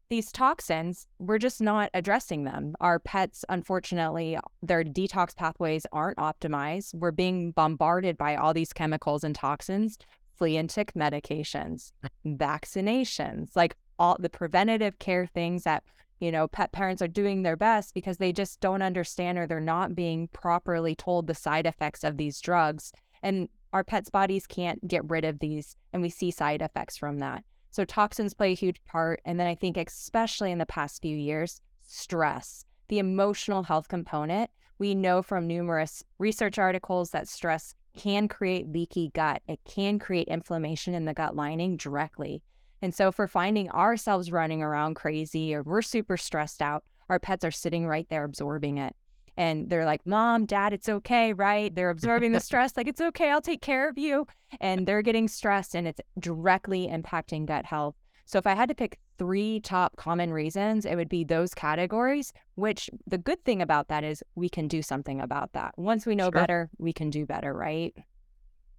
these 0.10 0.32
toxins, 0.32 1.08
we're 1.18 1.40
just 1.40 1.62
not 1.62 1.90
addressing 1.94 2.44
them. 2.44 2.76
Our 2.80 3.00
pets, 3.00 3.44
unfortunately, 3.50 4.38
their 4.62 4.84
detox 4.84 5.36
pathways 5.36 5.86
aren't 5.92 6.18
optimized. 6.18 6.94
We're 6.94 7.12
being 7.12 7.52
bombarded 7.52 8.18
by 8.18 8.36
all 8.36 8.54
these 8.54 8.72
chemicals 8.72 9.24
and 9.24 9.34
toxins, 9.34 9.98
flea 10.38 10.58
and 10.58 10.70
tick 10.70 10.94
medications, 10.94 11.92
vaccinations, 12.26 13.56
like 13.56 13.76
all 13.98 14.18
the 14.20 14.30
preventative 14.30 15.00
care 15.00 15.26
things 15.26 15.64
that, 15.64 15.84
you 16.20 16.32
know, 16.32 16.48
pet 16.48 16.72
parents 16.72 17.02
are 17.02 17.08
doing 17.08 17.44
their 17.44 17.56
best 17.56 17.94
because 17.94 18.18
they 18.18 18.32
just 18.32 18.60
don't 18.60 18.82
understand 18.82 19.38
or 19.38 19.48
they're 19.48 19.60
not 19.60 19.96
being 19.96 20.28
properly 20.30 20.96
told 20.96 21.28
the 21.28 21.34
side 21.34 21.66
effects 21.66 22.04
of 22.04 22.18
these 22.18 22.40
drugs. 22.42 22.92
And 23.24 23.50
our 23.74 23.84
pets' 23.84 24.10
bodies 24.10 24.48
can't 24.48 24.88
get 24.88 25.10
rid 25.10 25.26
of 25.26 25.40
these, 25.40 25.76
and 25.92 26.02
we 26.02 26.10
see 26.10 26.32
side 26.32 26.62
effects 26.62 26.98
from 26.98 27.20
that. 27.20 27.44
So 27.72 27.84
toxins 27.84 28.34
play 28.34 28.52
a 28.52 28.56
huge 28.56 28.82
part. 28.86 29.20
And 29.26 29.38
then 29.38 29.48
I 29.48 29.56
think, 29.56 29.76
especially 29.76 30.52
in 30.52 30.60
the 30.60 30.66
past 30.66 31.02
few 31.02 31.18
years, 31.18 31.60
stress, 31.82 32.64
the 32.88 33.00
emotional 33.00 33.64
health 33.64 33.88
component. 33.88 34.50
We 34.78 34.96
know 34.96 35.22
from 35.22 35.48
numerous 35.48 36.04
research 36.18 36.58
articles 36.58 37.12
that 37.12 37.28
stress 37.28 37.76
can 37.96 38.28
create 38.28 38.72
leaky 38.72 39.10
gut. 39.14 39.42
It 39.48 39.60
can 39.66 40.00
create 40.00 40.28
inflammation 40.28 40.94
in 40.94 41.06
the 41.06 41.14
gut 41.14 41.36
lining 41.36 41.78
directly. 41.78 42.42
And 42.82 42.94
so, 42.94 43.12
for 43.12 43.28
finding 43.28 43.70
ourselves 43.72 44.32
running 44.32 44.62
around 44.62 44.96
crazy 44.96 45.56
or 45.56 45.64
we're 45.64 45.82
super 45.82 46.18
stressed 46.18 46.62
out, 46.62 46.84
our 47.10 47.20
pets 47.20 47.46
are 47.46 47.52
sitting 47.52 47.88
right 47.88 48.08
there 48.10 48.24
absorbing 48.24 48.78
it 48.78 48.96
and 49.38 49.70
they're 49.70 49.86
like, 49.86 50.06
Mom, 50.06 50.46
Dad, 50.46 50.74
it's 50.74 50.88
okay, 50.88 51.34
right? 51.34 51.74
They're 51.74 51.90
absorbing 51.90 52.32
the 52.32 52.40
stress, 52.40 52.78
like, 52.78 52.88
it's 52.88 53.02
okay, 53.02 53.32
I'll 53.32 53.42
take 53.42 53.62
care 53.62 53.90
of 53.90 53.98
you. 53.98 54.28
And 54.62 54.88
they're 54.88 55.02
getting 55.02 55.28
stressed 55.28 55.76
and 55.76 55.88
it's 55.88 56.00
directly 56.20 56.88
impacting 56.88 57.46
gut 57.46 57.66
health. 57.66 57.96
So 58.26 58.38
if 58.38 58.48
I 58.48 58.56
had 58.56 58.70
to 58.70 58.76
pick 58.76 59.00
three 59.18 59.60
top 59.60 59.96
common 59.96 60.32
reasons, 60.32 60.86
it 60.86 60.96
would 60.96 61.10
be 61.10 61.24
those 61.24 61.54
categories, 61.54 62.34
which 62.56 62.90
the 63.08 63.18
good 63.18 63.44
thing 63.46 63.62
about 63.62 63.88
that 63.88 64.04
is 64.04 64.24
we 64.36 64.50
can 64.50 64.68
do 64.68 64.82
something 64.82 65.22
about 65.22 65.54
that. 65.54 65.74
Once 65.78 66.06
we 66.06 66.16
know 66.16 66.26
sure. 66.26 66.32
better, 66.32 66.70
we 66.78 66.94
can 66.94 67.10
do 67.10 67.26
better, 67.26 67.54
right? 67.54 67.94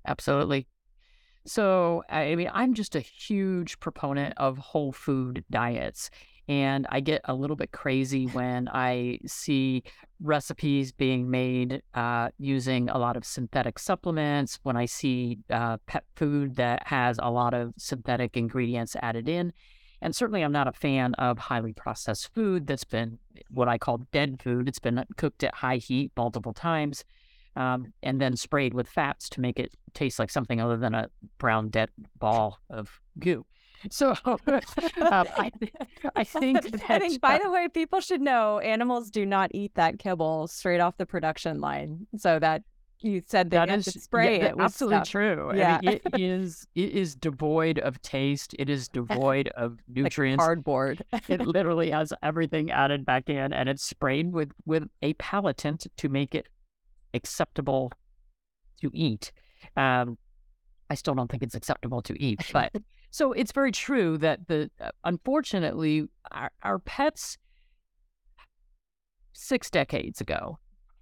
Absolutely. 0.06 0.66
So, 1.46 2.02
I 2.10 2.34
mean, 2.34 2.50
I'm 2.52 2.74
just 2.74 2.96
a 2.96 3.00
huge 3.00 3.78
proponent 3.78 4.34
of 4.36 4.58
whole 4.58 4.92
food 4.92 5.44
diets. 5.50 6.10
And 6.48 6.86
I 6.90 7.00
get 7.00 7.22
a 7.24 7.34
little 7.34 7.56
bit 7.56 7.72
crazy 7.72 8.26
when 8.26 8.68
I 8.68 9.18
see 9.26 9.82
recipes 10.20 10.92
being 10.92 11.28
made 11.28 11.82
uh, 11.94 12.28
using 12.38 12.88
a 12.88 12.98
lot 12.98 13.16
of 13.16 13.24
synthetic 13.24 13.80
supplements, 13.80 14.60
when 14.62 14.76
I 14.76 14.86
see 14.86 15.38
uh, 15.50 15.78
pet 15.86 16.04
food 16.14 16.54
that 16.56 16.86
has 16.86 17.18
a 17.20 17.30
lot 17.30 17.52
of 17.52 17.74
synthetic 17.78 18.36
ingredients 18.36 18.94
added 19.02 19.28
in. 19.28 19.52
And 20.06 20.14
certainly, 20.14 20.42
I'm 20.42 20.52
not 20.52 20.68
a 20.68 20.72
fan 20.72 21.14
of 21.14 21.36
highly 21.36 21.72
processed 21.72 22.32
food 22.32 22.68
that's 22.68 22.84
been 22.84 23.18
what 23.50 23.66
I 23.66 23.76
call 23.76 24.06
dead 24.12 24.40
food. 24.40 24.68
It's 24.68 24.78
been 24.78 25.04
cooked 25.16 25.42
at 25.42 25.52
high 25.52 25.78
heat 25.78 26.12
multiple 26.16 26.52
times 26.52 27.04
um, 27.56 27.92
and 28.04 28.20
then 28.20 28.36
sprayed 28.36 28.72
with 28.72 28.88
fats 28.88 29.28
to 29.30 29.40
make 29.40 29.58
it 29.58 29.72
taste 29.94 30.20
like 30.20 30.30
something 30.30 30.60
other 30.60 30.76
than 30.76 30.94
a 30.94 31.10
brown 31.38 31.70
dead 31.70 31.90
ball 32.20 32.60
of 32.70 33.00
goo. 33.18 33.44
So 33.90 34.14
um, 34.24 34.38
I, 35.36 35.50
I 36.16 36.24
think 36.24 36.62
that, 36.70 36.90
I 36.90 36.98
think, 36.98 37.20
by 37.20 37.36
uh, 37.36 37.42
the 37.42 37.50
way, 37.50 37.68
people 37.68 38.00
should 38.00 38.22
know 38.22 38.58
animals 38.58 39.10
do 39.10 39.26
not 39.26 39.50
eat 39.52 39.74
that 39.74 39.98
kibble 39.98 40.46
straight 40.48 40.80
off 40.80 40.96
the 40.96 41.04
production 41.04 41.60
line. 41.60 42.06
So 42.16 42.38
that 42.38 42.62
you 43.00 43.22
said 43.26 43.50
that, 43.50 43.68
is, 43.70 43.84
spray 43.86 44.38
yeah, 44.38 44.46
it. 44.46 44.54
absolutely 44.58 44.98
stuff. 44.98 45.08
true. 45.08 45.52
Yeah, 45.54 45.78
I 45.82 45.86
mean, 45.86 46.00
it 46.04 46.20
is. 46.20 46.66
It 46.74 46.90
is 46.92 47.14
devoid 47.14 47.78
of 47.78 48.00
taste. 48.02 48.54
It 48.58 48.70
is 48.70 48.88
devoid 48.90 49.48
of 49.48 49.78
nutrients. 49.88 50.40
Like 50.40 50.46
cardboard. 50.46 51.04
it 51.28 51.40
literally 51.46 51.90
has 51.90 52.12
everything 52.22 52.70
added 52.70 53.04
back 53.04 53.28
in, 53.28 53.52
and 53.52 53.68
it's 53.68 53.82
sprayed 53.82 54.32
with 54.32 54.52
with 54.64 54.84
a 55.02 55.14
palatant 55.14 55.86
to 55.96 56.08
make 56.08 56.34
it 56.34 56.46
acceptable 57.14 57.92
to 58.80 58.90
eat. 58.92 59.32
Um, 59.76 60.18
I 60.88 60.94
still 60.94 61.14
don't 61.14 61.30
think 61.30 61.42
it's 61.42 61.54
acceptable 61.54 62.02
to 62.02 62.22
eat, 62.22 62.40
but 62.52 62.72
So 63.16 63.32
it's 63.32 63.50
very 63.50 63.72
true 63.72 64.18
that 64.18 64.46
the 64.46 64.70
uh, 64.78 64.90
unfortunately 65.04 66.06
our, 66.32 66.50
our 66.62 66.78
pets 66.78 67.38
six 69.32 69.70
decades 69.70 70.20
ago 70.20 70.58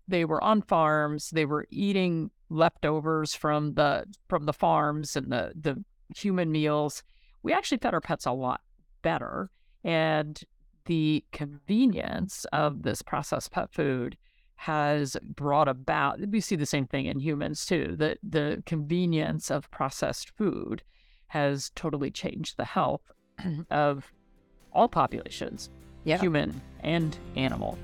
they 0.08 0.25
were 0.25 0.42
on 0.42 0.62
farms 0.62 1.30
they 1.30 1.44
were 1.44 1.66
eating 1.70 2.30
leftovers 2.50 3.34
from 3.34 3.75
the 3.75 4.04
from 4.28 4.46
the 4.46 4.52
farms 4.52 5.16
and 5.16 5.32
the 5.32 5.52
the 5.58 5.82
human 6.16 6.52
meals 6.52 7.02
we 7.42 7.52
actually 7.52 7.78
fed 7.78 7.94
our 7.94 8.00
pets 8.00 8.26
a 8.26 8.32
lot 8.32 8.61
better 9.02 9.50
and 9.82 10.42
the 10.87 11.25
convenience 11.32 12.44
of 12.52 12.82
this 12.82 13.02
processed 13.02 13.50
pet 13.50 13.73
food 13.73 14.16
has 14.56 15.16
brought 15.23 15.68
about 15.68 16.20
we 16.28 16.40
see 16.40 16.56
the 16.56 16.66
same 16.66 16.87
thing 16.87 17.06
in 17.06 17.18
humans 17.18 17.66
too 17.66 17.94
the 17.99 18.16
the 18.23 18.62
convenience 18.66 19.50
of 19.50 19.70
processed 19.70 20.30
food 20.37 20.82
has 21.28 21.70
totally 21.75 22.11
changed 22.11 22.56
the 22.56 22.64
health 22.64 23.11
of 23.70 24.12
all 24.73 24.88
populations 24.88 25.70
yeah. 26.04 26.18
human 26.18 26.61
and 26.80 27.18
animal 27.37 27.78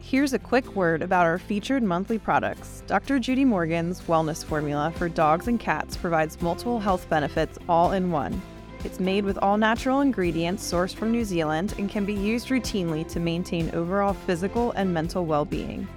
Here's 0.00 0.32
a 0.32 0.38
quick 0.38 0.76
word 0.76 1.02
about 1.02 1.26
our 1.26 1.38
featured 1.38 1.82
monthly 1.82 2.18
products. 2.18 2.82
Dr. 2.86 3.18
Judy 3.18 3.44
Morgan's 3.44 4.00
Wellness 4.02 4.44
Formula 4.44 4.92
for 4.96 5.08
dogs 5.08 5.48
and 5.48 5.58
cats 5.58 5.96
provides 5.96 6.40
multiple 6.40 6.78
health 6.78 7.08
benefits 7.08 7.58
all 7.68 7.92
in 7.92 8.10
one. 8.10 8.40
It's 8.84 9.00
made 9.00 9.24
with 9.24 9.38
all 9.38 9.56
natural 9.56 10.00
ingredients 10.00 10.70
sourced 10.70 10.94
from 10.94 11.10
New 11.10 11.24
Zealand 11.24 11.74
and 11.78 11.90
can 11.90 12.04
be 12.04 12.14
used 12.14 12.48
routinely 12.48 13.08
to 13.08 13.18
maintain 13.18 13.74
overall 13.74 14.14
physical 14.14 14.70
and 14.72 14.94
mental 14.94 15.26
well 15.26 15.44
being. 15.44 15.88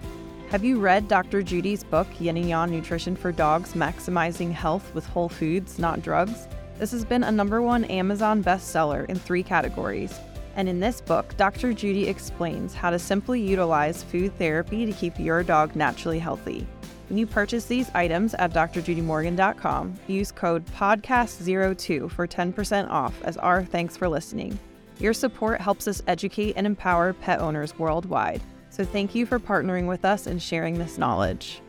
Have 0.49 0.63
you 0.63 0.79
read 0.79 1.07
Dr. 1.07 1.43
Judy's 1.43 1.83
book, 1.83 2.07
Yin 2.19 2.37
and 2.37 2.49
Yang 2.49 2.71
Nutrition 2.71 3.15
for 3.15 3.31
Dogs 3.31 3.73
Maximizing 3.73 4.51
Health 4.51 4.91
with 4.95 5.05
Whole 5.05 5.29
Foods, 5.29 5.77
Not 5.77 6.01
Drugs? 6.01 6.47
This 6.79 6.91
has 6.91 7.05
been 7.05 7.23
a 7.23 7.31
number 7.31 7.61
one 7.61 7.83
Amazon 7.83 8.43
bestseller 8.43 9.07
in 9.07 9.19
three 9.19 9.43
categories. 9.43 10.17
And 10.55 10.67
in 10.67 10.79
this 10.79 11.01
book, 11.01 11.35
Dr. 11.37 11.73
Judy 11.73 12.07
explains 12.07 12.73
how 12.73 12.89
to 12.89 12.99
simply 12.99 13.41
utilize 13.41 14.03
food 14.03 14.37
therapy 14.37 14.85
to 14.85 14.91
keep 14.91 15.17
your 15.19 15.43
dog 15.43 15.75
naturally 15.75 16.19
healthy. 16.19 16.67
When 17.09 17.17
you 17.17 17.25
purchase 17.25 17.65
these 17.65 17.89
items 17.95 18.35
at 18.35 18.53
drjudymorgan.com, 18.53 19.99
use 20.07 20.31
code 20.31 20.65
PODCAST02 20.67 22.11
for 22.11 22.27
10% 22.27 22.89
off 22.89 23.19
as 23.23 23.37
our 23.37 23.63
thanks 23.63 23.97
for 23.97 24.07
listening. 24.07 24.59
Your 24.99 25.13
support 25.13 25.59
helps 25.59 25.87
us 25.87 26.03
educate 26.07 26.53
and 26.55 26.67
empower 26.67 27.13
pet 27.13 27.39
owners 27.39 27.77
worldwide. 27.79 28.41
So 28.69 28.83
thank 28.83 29.15
you 29.15 29.25
for 29.25 29.39
partnering 29.39 29.87
with 29.87 30.05
us 30.05 30.27
and 30.27 30.41
sharing 30.41 30.77
this 30.77 30.97
knowledge. 30.97 31.61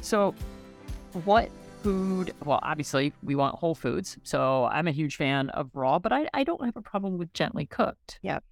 So, 0.00 0.34
what 1.24 1.50
food? 1.82 2.32
Well, 2.44 2.60
obviously, 2.62 3.12
we 3.22 3.34
want 3.34 3.56
whole 3.56 3.74
foods. 3.74 4.16
So, 4.22 4.66
I'm 4.66 4.88
a 4.88 4.92
huge 4.92 5.16
fan 5.16 5.50
of 5.50 5.70
raw, 5.74 5.98
but 5.98 6.12
I, 6.12 6.28
I 6.34 6.44
don't 6.44 6.64
have 6.64 6.76
a 6.76 6.82
problem 6.82 7.18
with 7.18 7.32
gently 7.32 7.66
cooked. 7.66 8.18
Yep. 8.22 8.44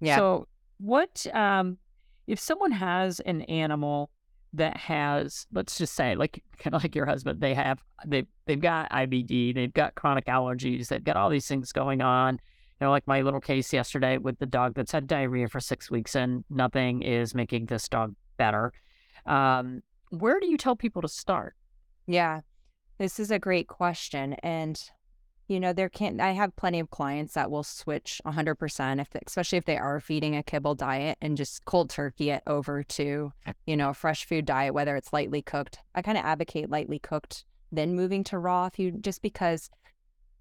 Yeah. 0.00 0.16
So, 0.16 0.48
what 0.78 1.26
um, 1.32 1.78
if 2.26 2.38
someone 2.40 2.72
has 2.72 3.20
an 3.20 3.42
animal 3.42 4.10
that 4.54 4.76
has, 4.76 5.46
let's 5.52 5.78
just 5.78 5.94
say, 5.94 6.14
like 6.14 6.42
kind 6.58 6.74
of 6.74 6.82
like 6.82 6.94
your 6.94 7.06
husband, 7.06 7.40
they 7.40 7.54
have 7.54 7.82
they 8.06 8.26
they've 8.46 8.60
got 8.60 8.90
IBD, 8.90 9.54
they've 9.54 9.72
got 9.72 9.94
chronic 9.94 10.26
allergies, 10.26 10.88
they've 10.88 11.02
got 11.02 11.16
all 11.16 11.30
these 11.30 11.46
things 11.46 11.72
going 11.72 12.02
on 12.02 12.34
You 12.34 12.86
know, 12.86 12.90
like 12.90 13.06
my 13.06 13.22
little 13.22 13.40
case 13.40 13.72
yesterday 13.72 14.18
with 14.18 14.38
the 14.38 14.46
dog 14.46 14.74
that's 14.74 14.92
had 14.92 15.06
diarrhea 15.06 15.48
for 15.48 15.60
six 15.60 15.90
weeks 15.90 16.14
and 16.14 16.44
nothing 16.50 17.02
is 17.02 17.34
making 17.34 17.66
this 17.66 17.88
dog 17.88 18.14
better. 18.36 18.72
Um, 19.24 19.82
where 20.10 20.40
do 20.40 20.46
you 20.46 20.58
tell 20.58 20.76
people 20.76 21.00
to 21.02 21.08
start? 21.08 21.54
Yeah, 22.06 22.40
this 22.98 23.18
is 23.20 23.30
a 23.30 23.38
great 23.38 23.68
question. 23.68 24.34
And, 24.42 24.80
you 25.48 25.60
know, 25.60 25.72
there 25.72 25.88
can't, 25.88 26.20
I 26.20 26.32
have 26.32 26.56
plenty 26.56 26.80
of 26.80 26.90
clients 26.90 27.34
that 27.34 27.50
will 27.50 27.62
switch 27.62 28.20
100%, 28.26 29.00
if, 29.00 29.08
especially 29.26 29.58
if 29.58 29.64
they 29.64 29.78
are 29.78 30.00
feeding 30.00 30.36
a 30.36 30.42
kibble 30.42 30.74
diet 30.74 31.18
and 31.20 31.36
just 31.36 31.64
cold 31.64 31.90
turkey 31.90 32.30
it 32.30 32.42
over 32.46 32.82
to, 32.82 33.32
you 33.66 33.76
know, 33.76 33.90
a 33.90 33.94
fresh 33.94 34.24
food 34.24 34.46
diet, 34.46 34.74
whether 34.74 34.96
it's 34.96 35.12
lightly 35.12 35.42
cooked. 35.42 35.78
I 35.94 36.02
kind 36.02 36.18
of 36.18 36.24
advocate 36.24 36.70
lightly 36.70 36.98
cooked, 36.98 37.44
then 37.70 37.94
moving 37.94 38.24
to 38.24 38.38
raw 38.38 38.66
if 38.66 38.78
you 38.78 38.92
just 38.92 39.22
because 39.22 39.70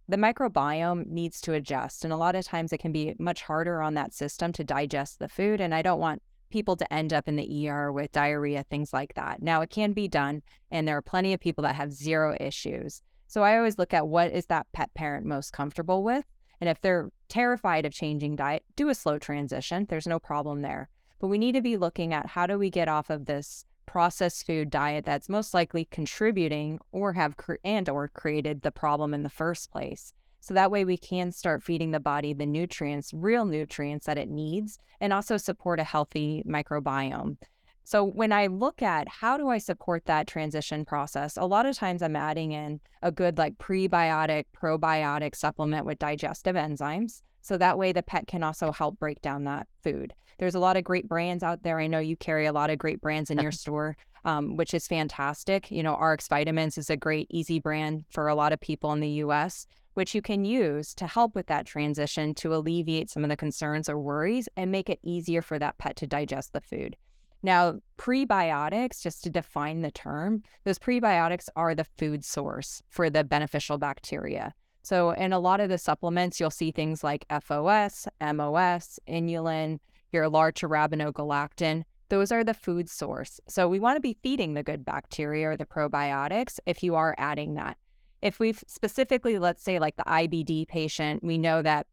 the 0.07 0.17
microbiome 0.17 1.07
needs 1.07 1.39
to 1.41 1.53
adjust. 1.53 2.03
And 2.03 2.11
a 2.11 2.17
lot 2.17 2.35
of 2.35 2.45
times 2.45 2.73
it 2.73 2.79
can 2.79 2.91
be 2.91 3.15
much 3.17 3.43
harder 3.43 3.81
on 3.81 3.93
that 3.93 4.13
system 4.13 4.51
to 4.53 4.63
digest 4.63 5.19
the 5.19 5.29
food. 5.29 5.61
And 5.61 5.73
I 5.73 5.81
don't 5.81 5.99
want 5.99 6.21
people 6.51 6.75
to 6.75 6.93
end 6.93 7.13
up 7.13 7.27
in 7.27 7.35
the 7.35 7.69
ER 7.69 7.91
with 7.91 8.11
diarrhea, 8.11 8.63
things 8.63 8.93
like 8.93 9.13
that. 9.15 9.41
Now, 9.41 9.61
it 9.61 9.69
can 9.69 9.93
be 9.93 10.07
done, 10.07 10.43
and 10.69 10.87
there 10.87 10.97
are 10.97 11.01
plenty 11.01 11.33
of 11.33 11.39
people 11.39 11.63
that 11.63 11.75
have 11.75 11.93
zero 11.93 12.37
issues. 12.39 13.01
So 13.27 13.43
I 13.43 13.57
always 13.57 13.77
look 13.77 13.93
at 13.93 14.07
what 14.07 14.31
is 14.31 14.47
that 14.47 14.67
pet 14.73 14.93
parent 14.93 15.25
most 15.25 15.53
comfortable 15.53 16.03
with. 16.03 16.25
And 16.59 16.69
if 16.69 16.81
they're 16.81 17.09
terrified 17.27 17.85
of 17.85 17.93
changing 17.93 18.35
diet, 18.35 18.63
do 18.75 18.89
a 18.89 18.95
slow 18.95 19.17
transition. 19.17 19.87
There's 19.89 20.05
no 20.05 20.19
problem 20.19 20.61
there. 20.61 20.89
But 21.19 21.27
we 21.27 21.37
need 21.37 21.53
to 21.53 21.61
be 21.61 21.77
looking 21.77 22.13
at 22.13 22.27
how 22.27 22.45
do 22.45 22.59
we 22.59 22.69
get 22.69 22.87
off 22.87 23.09
of 23.09 23.25
this 23.25 23.65
processed 23.85 24.45
food 24.45 24.69
diet 24.69 25.05
that's 25.05 25.27
most 25.27 25.53
likely 25.53 25.85
contributing 25.85 26.79
or 26.91 27.13
have 27.13 27.37
cre- 27.37 27.55
and 27.63 27.89
or 27.89 28.07
created 28.07 28.61
the 28.61 28.71
problem 28.71 29.13
in 29.13 29.23
the 29.23 29.29
first 29.29 29.71
place. 29.71 30.13
So 30.41 30.53
that 30.53 30.71
way 30.71 30.85
we 30.85 30.97
can 30.97 31.31
start 31.31 31.63
feeding 31.63 31.91
the 31.91 31.99
body 31.99 32.33
the 32.33 32.45
nutrients, 32.45 33.13
real 33.13 33.45
nutrients 33.45 34.07
that 34.07 34.17
it 34.17 34.29
needs, 34.29 34.79
and 34.99 35.13
also 35.13 35.37
support 35.37 35.79
a 35.79 35.83
healthy 35.83 36.43
microbiome. 36.47 37.37
So 37.83 38.03
when 38.03 38.31
I 38.31 38.47
look 38.47 38.81
at 38.81 39.07
how 39.07 39.37
do 39.37 39.49
I 39.49 39.57
support 39.57 40.05
that 40.05 40.27
transition 40.27 40.85
process, 40.85 41.37
a 41.37 41.45
lot 41.45 41.65
of 41.65 41.75
times 41.75 42.01
I'm 42.01 42.15
adding 42.15 42.51
in 42.51 42.79
a 43.01 43.11
good 43.11 43.37
like 43.37 43.57
prebiotic, 43.57 44.45
probiotic 44.55 45.35
supplement 45.35 45.85
with 45.85 45.99
digestive 45.99 46.55
enzymes. 46.55 47.21
So 47.41 47.57
that 47.57 47.77
way 47.77 47.91
the 47.91 48.03
pet 48.03 48.27
can 48.27 48.43
also 48.43 48.71
help 48.71 48.99
break 48.99 49.21
down 49.21 49.45
that 49.45 49.67
food. 49.83 50.13
There's 50.37 50.55
a 50.55 50.59
lot 50.59 50.77
of 50.77 50.83
great 50.83 51.07
brands 51.07 51.43
out 51.43 51.63
there. 51.63 51.79
I 51.79 51.87
know 51.87 51.99
you 51.99 52.15
carry 52.15 52.45
a 52.45 52.53
lot 52.53 52.69
of 52.69 52.77
great 52.77 53.01
brands 53.01 53.29
in 53.29 53.39
your 53.39 53.51
store, 53.51 53.97
um, 54.25 54.57
which 54.57 54.73
is 54.73 54.87
fantastic. 54.87 55.69
You 55.71 55.83
know, 55.83 55.97
RX 55.97 56.27
Vitamins 56.27 56.77
is 56.77 56.89
a 56.89 56.97
great, 56.97 57.27
easy 57.29 57.59
brand 57.59 58.05
for 58.09 58.27
a 58.27 58.35
lot 58.35 58.53
of 58.53 58.59
people 58.59 58.91
in 58.93 58.99
the 58.99 59.09
US, 59.09 59.65
which 59.93 60.15
you 60.15 60.21
can 60.21 60.45
use 60.45 60.93
to 60.95 61.07
help 61.07 61.35
with 61.35 61.47
that 61.47 61.65
transition 61.65 62.33
to 62.35 62.55
alleviate 62.55 63.09
some 63.09 63.23
of 63.23 63.29
the 63.29 63.37
concerns 63.37 63.89
or 63.89 63.99
worries 63.99 64.47
and 64.55 64.71
make 64.71 64.89
it 64.89 64.99
easier 65.03 65.41
for 65.41 65.59
that 65.59 65.77
pet 65.77 65.95
to 65.97 66.07
digest 66.07 66.53
the 66.53 66.61
food. 66.61 66.95
Now, 67.43 67.79
prebiotics, 67.97 69.01
just 69.01 69.23
to 69.23 69.29
define 69.29 69.81
the 69.81 69.91
term, 69.91 70.43
those 70.63 70.77
prebiotics 70.77 71.49
are 71.55 71.73
the 71.73 71.87
food 71.97 72.23
source 72.23 72.81
for 72.89 73.09
the 73.09 73.23
beneficial 73.23 73.77
bacteria. 73.77 74.53
So, 74.83 75.11
in 75.11 75.33
a 75.33 75.39
lot 75.39 75.59
of 75.59 75.69
the 75.69 75.77
supplements, 75.77 76.39
you'll 76.39 76.49
see 76.51 76.71
things 76.71 77.03
like 77.03 77.25
FOS, 77.29 78.07
MOS, 78.21 78.99
inulin, 79.07 79.79
your 80.11 80.29
larch 80.29 80.61
arabinogalactan, 80.61 81.83
those 82.11 82.29
are 82.29 82.43
the 82.43 82.53
food 82.53 82.89
source. 82.89 83.39
So 83.47 83.69
we 83.69 83.79
want 83.79 83.95
to 83.95 84.01
be 84.01 84.17
feeding 84.21 84.53
the 84.53 84.63
good 84.63 84.83
bacteria 84.83 85.47
or 85.47 85.55
the 85.55 85.65
probiotics 85.65 86.59
if 86.65 86.83
you 86.83 86.95
are 86.95 87.15
adding 87.17 87.53
that. 87.53 87.77
If 88.21 88.39
we've 88.39 88.63
specifically, 88.67 89.39
let's 89.39 89.63
say, 89.63 89.79
like 89.79 89.95
the 89.95 90.03
IBD 90.03 90.67
patient, 90.67 91.23
we 91.23 91.37
know 91.37 91.61
that 91.61 91.87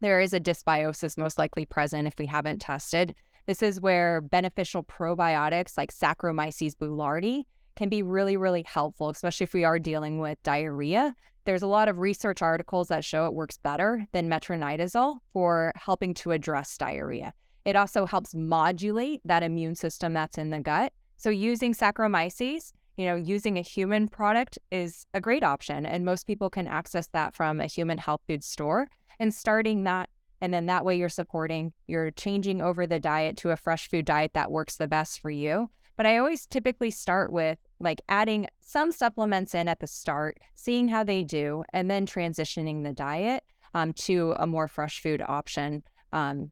there 0.00 0.20
is 0.20 0.34
a 0.34 0.40
dysbiosis 0.40 1.16
most 1.16 1.38
likely 1.38 1.64
present 1.64 2.06
if 2.08 2.14
we 2.18 2.26
haven't 2.26 2.60
tested. 2.60 3.14
This 3.46 3.62
is 3.62 3.80
where 3.80 4.20
beneficial 4.20 4.84
probiotics 4.84 5.76
like 5.76 5.92
Saccharomyces 5.92 6.74
boulardii 6.74 7.44
can 7.76 7.88
be 7.88 8.02
really, 8.02 8.36
really 8.36 8.64
helpful, 8.66 9.08
especially 9.08 9.44
if 9.44 9.54
we 9.54 9.64
are 9.64 9.78
dealing 9.78 10.18
with 10.18 10.42
diarrhea. 10.42 11.14
There's 11.44 11.62
a 11.62 11.66
lot 11.66 11.88
of 11.88 11.98
research 11.98 12.42
articles 12.42 12.88
that 12.88 13.04
show 13.04 13.26
it 13.26 13.34
works 13.34 13.56
better 13.56 14.06
than 14.12 14.28
metronidazole 14.28 15.16
for 15.32 15.72
helping 15.74 16.14
to 16.14 16.32
address 16.32 16.76
diarrhea. 16.76 17.32
It 17.64 17.76
also 17.76 18.06
helps 18.06 18.34
modulate 18.34 19.20
that 19.24 19.42
immune 19.42 19.74
system 19.74 20.12
that's 20.12 20.38
in 20.38 20.50
the 20.50 20.60
gut. 20.60 20.92
So 21.16 21.30
using 21.30 21.74
Saccharomyces, 21.74 22.72
you 22.96 23.06
know, 23.06 23.16
using 23.16 23.58
a 23.58 23.62
human 23.62 24.08
product 24.08 24.58
is 24.70 25.06
a 25.14 25.20
great 25.20 25.42
option. 25.42 25.86
And 25.86 26.04
most 26.04 26.26
people 26.26 26.50
can 26.50 26.66
access 26.66 27.06
that 27.08 27.34
from 27.34 27.60
a 27.60 27.66
human 27.66 27.98
health 27.98 28.20
food 28.26 28.44
store 28.44 28.88
and 29.18 29.32
starting 29.32 29.84
that. 29.84 30.10
And 30.40 30.52
then 30.52 30.66
that 30.66 30.84
way 30.84 30.96
you're 30.96 31.08
supporting, 31.08 31.72
you're 31.86 32.10
changing 32.10 32.60
over 32.60 32.86
the 32.86 32.98
diet 33.00 33.36
to 33.38 33.50
a 33.50 33.56
fresh 33.56 33.88
food 33.88 34.04
diet 34.04 34.32
that 34.34 34.50
works 34.50 34.76
the 34.76 34.88
best 34.88 35.20
for 35.20 35.30
you. 35.30 35.70
But 35.96 36.06
I 36.06 36.18
always 36.18 36.46
typically 36.46 36.90
start 36.90 37.32
with 37.32 37.58
like 37.78 38.00
adding 38.08 38.48
some 38.60 38.92
supplements 38.92 39.54
in 39.54 39.68
at 39.68 39.80
the 39.80 39.86
start, 39.86 40.38
seeing 40.54 40.88
how 40.88 41.04
they 41.04 41.22
do, 41.22 41.64
and 41.72 41.90
then 41.90 42.06
transitioning 42.06 42.82
the 42.82 42.92
diet 42.92 43.44
um, 43.74 43.92
to 43.92 44.34
a 44.38 44.46
more 44.46 44.68
fresh 44.68 45.00
food 45.00 45.22
option 45.26 45.82
um, 46.12 46.50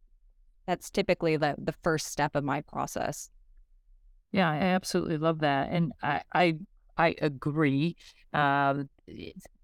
that's 0.66 0.90
typically 0.90 1.36
the 1.36 1.54
the 1.58 1.74
first 1.82 2.06
step 2.06 2.36
of 2.36 2.44
my 2.44 2.60
process. 2.60 3.30
Yeah, 4.32 4.50
I 4.50 4.56
absolutely 4.56 5.18
love 5.18 5.40
that, 5.40 5.70
and 5.70 5.92
I 6.02 6.22
I, 6.32 6.54
I 6.96 7.14
agree. 7.20 7.96
Um, 8.32 8.88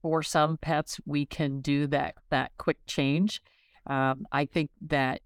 for 0.03 0.23
some 0.23 0.59
pets, 0.59 1.01
we 1.07 1.27
can 1.27 1.61
do 1.61 1.87
that 1.89 2.17
that 2.31 2.53
quick 2.59 2.79
change. 2.87 3.41
Um, 3.87 4.27
I 4.33 4.47
think 4.47 4.71
that 4.89 5.21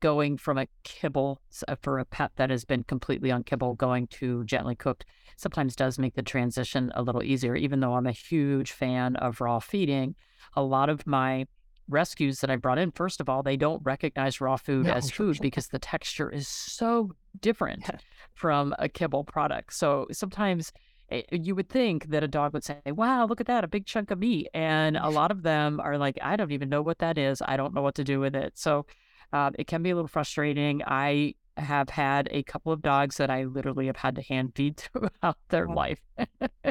going 0.00 0.38
from 0.38 0.58
a 0.58 0.66
kibble 0.84 1.40
uh, 1.66 1.74
for 1.82 1.98
a 1.98 2.04
pet 2.04 2.30
that 2.36 2.50
has 2.50 2.64
been 2.64 2.84
completely 2.84 3.30
on 3.30 3.42
kibble 3.42 3.74
going 3.74 4.06
to 4.06 4.44
gently 4.44 4.76
cooked 4.76 5.04
sometimes 5.36 5.74
does 5.76 5.98
make 5.98 6.14
the 6.14 6.22
transition 6.22 6.92
a 6.94 7.02
little 7.02 7.22
easier. 7.22 7.56
Even 7.56 7.80
though 7.80 7.94
I'm 7.94 8.06
a 8.06 8.12
huge 8.12 8.72
fan 8.72 9.16
of 9.16 9.40
raw 9.40 9.58
feeding, 9.58 10.14
a 10.54 10.62
lot 10.62 10.88
of 10.88 11.06
my 11.06 11.46
rescues 11.88 12.40
that 12.40 12.50
I 12.50 12.56
brought 12.56 12.78
in, 12.78 12.90
first 12.90 13.20
of 13.20 13.28
all, 13.28 13.42
they 13.42 13.56
don't 13.56 13.82
recognize 13.84 14.40
raw 14.40 14.56
food 14.56 14.86
no. 14.86 14.92
as 14.92 15.10
food 15.10 15.38
because 15.40 15.68
the 15.68 15.78
texture 15.78 16.30
is 16.30 16.48
so 16.48 17.12
different 17.40 17.82
yeah. 17.82 17.98
from 18.34 18.74
a 18.78 18.88
kibble 18.88 19.24
product. 19.24 19.74
So 19.74 20.06
sometimes 20.12 20.72
eh, 21.10 21.22
you 21.30 21.54
would 21.54 21.68
think 21.68 22.10
that 22.10 22.22
a 22.22 22.28
dog 22.28 22.52
would 22.52 22.64
say, 22.64 22.80
Wow, 22.86 23.26
look 23.26 23.40
at 23.40 23.46
that, 23.46 23.64
a 23.64 23.68
big 23.68 23.86
chunk 23.86 24.10
of 24.10 24.18
meat. 24.18 24.48
And 24.54 24.96
a 24.96 25.08
lot 25.20 25.30
of 25.30 25.42
them 25.42 25.80
are 25.80 25.98
like, 25.98 26.18
I 26.22 26.36
don't 26.36 26.52
even 26.52 26.68
know 26.68 26.82
what 26.82 26.98
that 26.98 27.18
is. 27.18 27.42
I 27.44 27.56
don't 27.56 27.74
know 27.74 27.82
what 27.82 27.94
to 27.96 28.04
do 28.04 28.20
with 28.20 28.34
it. 28.34 28.58
So 28.58 28.86
um, 29.32 29.54
it 29.58 29.66
can 29.66 29.82
be 29.82 29.90
a 29.90 29.94
little 29.94 30.08
frustrating. 30.08 30.82
I 30.86 31.34
have 31.58 31.90
had 31.90 32.28
a 32.30 32.42
couple 32.44 32.72
of 32.72 32.82
dogs 32.82 33.16
that 33.16 33.30
I 33.30 33.44
literally 33.44 33.86
have 33.86 33.96
had 33.96 34.14
to 34.16 34.22
hand 34.22 34.52
feed 34.54 34.76
throughout 34.78 35.36
their 35.48 35.66
life. 35.66 36.00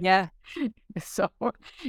yeah. 0.02 0.30
So 1.00 1.30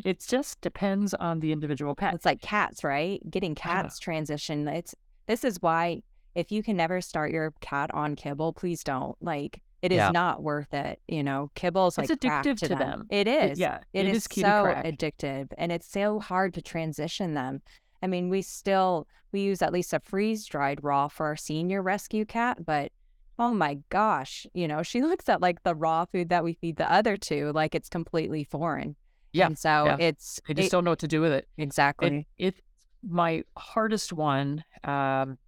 it 0.04 0.22
just 0.28 0.60
depends 0.60 1.14
on 1.14 1.40
the 1.40 1.50
individual 1.50 1.94
pet. 1.94 2.12
It's 2.12 2.26
like 2.26 2.42
cats, 2.42 2.84
right? 2.84 3.22
Getting 3.30 3.54
cats 3.54 3.98
transition. 3.98 4.68
It's 4.68 4.94
this 5.26 5.44
is 5.44 5.62
why 5.62 6.02
if 6.34 6.52
you 6.52 6.62
can 6.62 6.76
never 6.76 7.00
start 7.00 7.32
your 7.32 7.54
cat 7.62 7.90
on 7.94 8.16
kibble, 8.16 8.52
please 8.52 8.84
don't. 8.84 9.16
Like 9.22 9.62
it 9.80 9.92
is 9.92 9.96
yeah. 9.96 10.10
not 10.10 10.42
worth 10.42 10.74
it. 10.74 11.00
You 11.08 11.22
know, 11.22 11.50
kibble's 11.54 11.96
like 11.96 12.10
it's 12.10 12.24
addictive 12.24 12.58
to, 12.58 12.68
them. 12.68 12.78
them. 12.78 13.06
It 13.10 13.28
is. 13.28 13.52
It, 13.52 13.58
yeah, 13.58 13.78
it, 13.92 14.06
it 14.06 14.08
is, 14.10 14.16
is 14.18 14.24
so 14.24 14.42
addictive, 14.42 15.48
and 15.56 15.72
it's 15.72 15.90
so 15.90 16.18
hard 16.18 16.54
to 16.54 16.62
transition 16.62 17.34
them. 17.34 17.62
I 18.02 18.06
mean, 18.06 18.28
we 18.28 18.42
still 18.42 19.06
we 19.32 19.40
use 19.40 19.62
at 19.62 19.72
least 19.72 19.92
a 19.92 20.00
freeze 20.00 20.46
dried 20.46 20.82
raw 20.82 21.08
for 21.08 21.26
our 21.26 21.36
senior 21.36 21.82
rescue 21.82 22.24
cat, 22.24 22.64
but 22.64 22.92
oh 23.38 23.52
my 23.52 23.78
gosh, 23.90 24.46
you 24.54 24.66
know, 24.68 24.82
she 24.82 25.02
looks 25.02 25.28
at 25.28 25.40
like 25.40 25.62
the 25.62 25.74
raw 25.74 26.04
food 26.04 26.28
that 26.30 26.44
we 26.44 26.54
feed 26.54 26.76
the 26.76 26.90
other 26.90 27.16
two 27.16 27.52
like 27.52 27.74
it's 27.74 27.88
completely 27.88 28.44
foreign. 28.44 28.96
Yeah. 29.32 29.46
And 29.46 29.58
so 29.58 29.84
yeah. 29.84 29.96
it's 30.00 30.40
I 30.48 30.54
just 30.54 30.68
it, 30.68 30.70
don't 30.70 30.84
know 30.84 30.90
what 30.92 30.98
to 31.00 31.08
do 31.08 31.20
with 31.20 31.32
it. 31.32 31.46
Exactly. 31.58 32.26
It, 32.38 32.56
it's 32.56 32.60
my 33.06 33.42
hardest 33.56 34.12
one. 34.12 34.64
Um, 34.84 35.38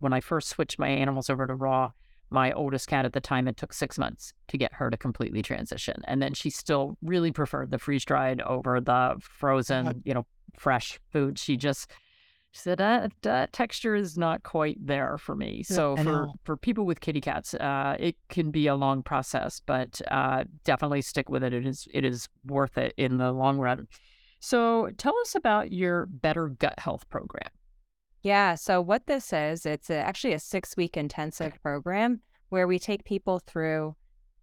when 0.00 0.12
I 0.12 0.20
first 0.20 0.48
switched 0.48 0.78
my 0.78 0.88
animals 0.88 1.30
over 1.30 1.46
to 1.46 1.54
raw, 1.54 1.92
my 2.30 2.52
oldest 2.52 2.88
cat 2.88 3.04
at 3.04 3.12
the 3.12 3.20
time, 3.20 3.46
it 3.46 3.56
took 3.56 3.72
six 3.72 3.96
months 3.96 4.32
to 4.48 4.58
get 4.58 4.74
her 4.74 4.90
to 4.90 4.96
completely 4.96 5.40
transition. 5.40 6.02
And 6.06 6.20
then 6.20 6.34
she 6.34 6.50
still 6.50 6.98
really 7.00 7.30
preferred 7.30 7.70
the 7.70 7.78
freeze 7.78 8.04
dried 8.04 8.40
over 8.42 8.80
the 8.80 9.16
frozen, 9.20 9.86
uh-huh. 9.86 9.98
you 10.04 10.14
know, 10.14 10.26
fresh 10.56 10.98
food. 11.10 11.38
She 11.38 11.56
just 11.56 11.90
she 12.54 12.60
said 12.60 12.78
that, 12.78 13.10
that 13.22 13.52
texture 13.52 13.96
is 13.96 14.16
not 14.16 14.44
quite 14.44 14.78
there 14.80 15.18
for 15.18 15.34
me. 15.34 15.64
So 15.64 15.96
for, 15.96 16.28
for 16.44 16.56
people 16.56 16.86
with 16.86 17.00
kitty 17.00 17.20
cats, 17.20 17.52
uh, 17.54 17.96
it 17.98 18.14
can 18.28 18.52
be 18.52 18.68
a 18.68 18.76
long 18.76 19.02
process, 19.02 19.60
but 19.66 20.00
uh, 20.08 20.44
definitely 20.62 21.02
stick 21.02 21.28
with 21.28 21.42
it. 21.42 21.52
It 21.52 21.66
is 21.66 21.88
it 21.92 22.04
is 22.04 22.28
worth 22.46 22.78
it 22.78 22.94
in 22.96 23.18
the 23.18 23.32
long 23.32 23.58
run. 23.58 23.88
So 24.38 24.90
tell 24.98 25.18
us 25.22 25.34
about 25.34 25.72
your 25.72 26.06
Better 26.06 26.48
Gut 26.48 26.78
Health 26.78 27.08
program. 27.08 27.48
Yeah. 28.22 28.54
So 28.54 28.80
what 28.80 29.06
this 29.06 29.32
is, 29.32 29.66
it's 29.66 29.90
a, 29.90 29.96
actually 29.96 30.34
a 30.34 30.38
six 30.38 30.76
week 30.76 30.96
intensive 30.96 31.60
program 31.60 32.20
where 32.50 32.68
we 32.68 32.78
take 32.78 33.04
people 33.04 33.40
through 33.40 33.96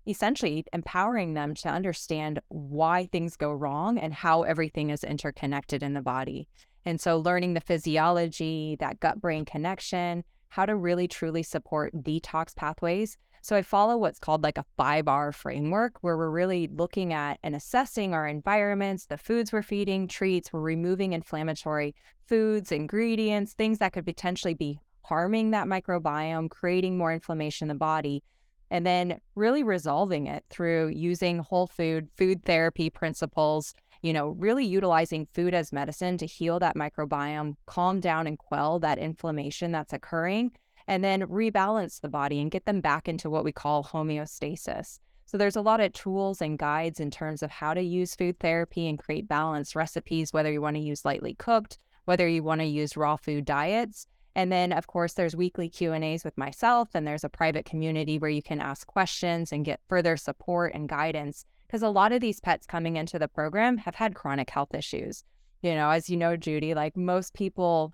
essentially 0.08 0.66
empowering 0.74 1.34
them 1.34 1.54
to 1.56 1.70
understand 1.70 2.40
why 2.48 3.06
things 3.12 3.36
go 3.36 3.52
wrong 3.52 3.98
and 3.98 4.14
how 4.14 4.44
everything 4.44 4.90
is 4.90 5.04
interconnected 5.04 5.84
in 5.84 5.94
the 5.94 6.02
body. 6.02 6.48
And 6.86 7.00
so, 7.00 7.18
learning 7.18 7.54
the 7.54 7.62
physiology, 7.62 8.78
that 8.80 9.00
gut 9.00 9.22
brain 9.22 9.46
connection, 9.46 10.24
how 10.50 10.66
to 10.66 10.76
really 10.76 11.08
truly 11.08 11.44
support 11.44 11.94
detox 11.94 12.56
pathways. 12.56 13.18
So, 13.44 13.56
I 13.56 13.62
follow 13.62 13.98
what's 13.98 14.20
called 14.20 14.44
like 14.44 14.58
a 14.58 14.66
5R 14.80 15.34
framework 15.34 15.98
where 16.02 16.18
we're 16.18 16.32
really 16.32 16.68
looking 16.74 17.14
at 17.14 17.38
and 17.44 17.56
assessing 17.56 18.14
our 18.14 18.28
environments, 18.28 19.06
the 19.06 19.18
foods 19.18 19.54
we're 19.54 19.62
feeding, 19.62 20.08
treats, 20.08 20.52
we're 20.52 20.62
removing 20.62 21.14
inflammatory 21.14 21.94
foods, 22.28 22.72
ingredients, 22.72 23.54
things 23.54 23.78
that 23.78 23.94
could 23.94 24.06
potentially 24.06 24.56
be 24.56 24.80
harming 25.04 25.52
that 25.52 25.68
microbiome, 25.68 26.50
creating 26.50 26.98
more 26.98 27.12
inflammation 27.12 27.66
in 27.66 27.76
the 27.76 27.80
body 27.80 28.24
and 28.72 28.86
then 28.86 29.20
really 29.36 29.62
resolving 29.62 30.26
it 30.26 30.44
through 30.50 30.88
using 30.88 31.38
whole 31.40 31.68
food 31.68 32.08
food 32.18 32.44
therapy 32.44 32.90
principles 32.90 33.76
you 34.02 34.14
know, 34.14 34.30
really 34.30 34.66
utilizing 34.66 35.28
food 35.34 35.54
as 35.54 35.72
medicine 35.72 36.18
to 36.18 36.26
heal 36.26 36.60
that 36.60 36.76
microbiome, 36.76 37.56
calm 37.68 38.00
down 38.00 38.28
and 38.28 38.38
quell 38.38 38.80
that 38.80 38.98
inflammation 38.98 39.72
that's 39.72 39.94
occurring, 39.94 40.52
and 40.88 41.04
then 41.04 41.22
rebalance 41.28 42.02
the 42.02 42.10
body 42.10 42.42
and 42.42 42.52
get 42.52 42.66
them 42.66 42.82
back 42.82 43.08
into 43.08 43.30
what 43.30 43.44
we 43.44 43.52
call 43.52 43.84
homeostasis. 43.84 45.00
So 45.26 45.38
there's 45.38 45.56
a 45.56 45.62
lot 45.62 45.80
of 45.80 45.94
tools 45.94 46.42
and 46.42 46.58
guides 46.58 47.00
in 47.00 47.12
terms 47.12 47.44
of 47.44 47.52
how 47.52 47.74
to 47.74 47.82
use 47.82 48.16
food 48.16 48.40
therapy 48.40 48.88
and 48.88 49.00
create 49.00 49.28
balanced 49.28 49.76
recipes, 49.76 50.34
whether 50.34 50.52
you 50.52 50.62
want 50.62 50.76
to 50.76 50.82
use 50.82 51.06
lightly 51.06 51.36
cooked, 51.36 51.78
whether 52.06 52.28
you 52.28 52.44
want 52.44 52.62
to 52.62 52.66
use 52.66 52.98
raw 52.98 53.16
food 53.16 53.46
diets. 53.46 54.08
And 54.36 54.52
then 54.52 54.72
of 54.72 54.88
course 54.88 55.14
there's 55.14 55.36
weekly 55.36 55.70
Q&As 55.70 56.24
with 56.24 56.38
myself 56.38 56.90
and 56.94 57.06
there's 57.06 57.24
a 57.24 57.30
private 57.30 57.66
community 57.66 58.18
where 58.18 58.30
you 58.30 58.42
can 58.42 58.62
ask 58.62 58.88
questions 58.88 59.52
and 59.52 59.66
get 59.66 59.82
further 59.88 60.18
support 60.18 60.74
and 60.74 60.88
guidance 60.88 61.46
because 61.68 61.84
a 61.84 61.90
lot 61.90 62.12
of 62.12 62.22
these 62.22 62.40
pets 62.40 62.66
coming 62.66 62.98
into 62.98 63.18
the 63.18 63.28
program 63.28 63.78
have 63.78 63.96
had 63.96 64.16
chronic 64.16 64.50
health 64.50 64.74
issues. 64.74 65.24
You 65.62 65.76
know, 65.76 65.90
as 65.90 66.10
you 66.10 66.18
know, 66.18 66.36
Judy, 66.36 66.74
like 66.74 66.98
most 66.98 67.34
people 67.34 67.94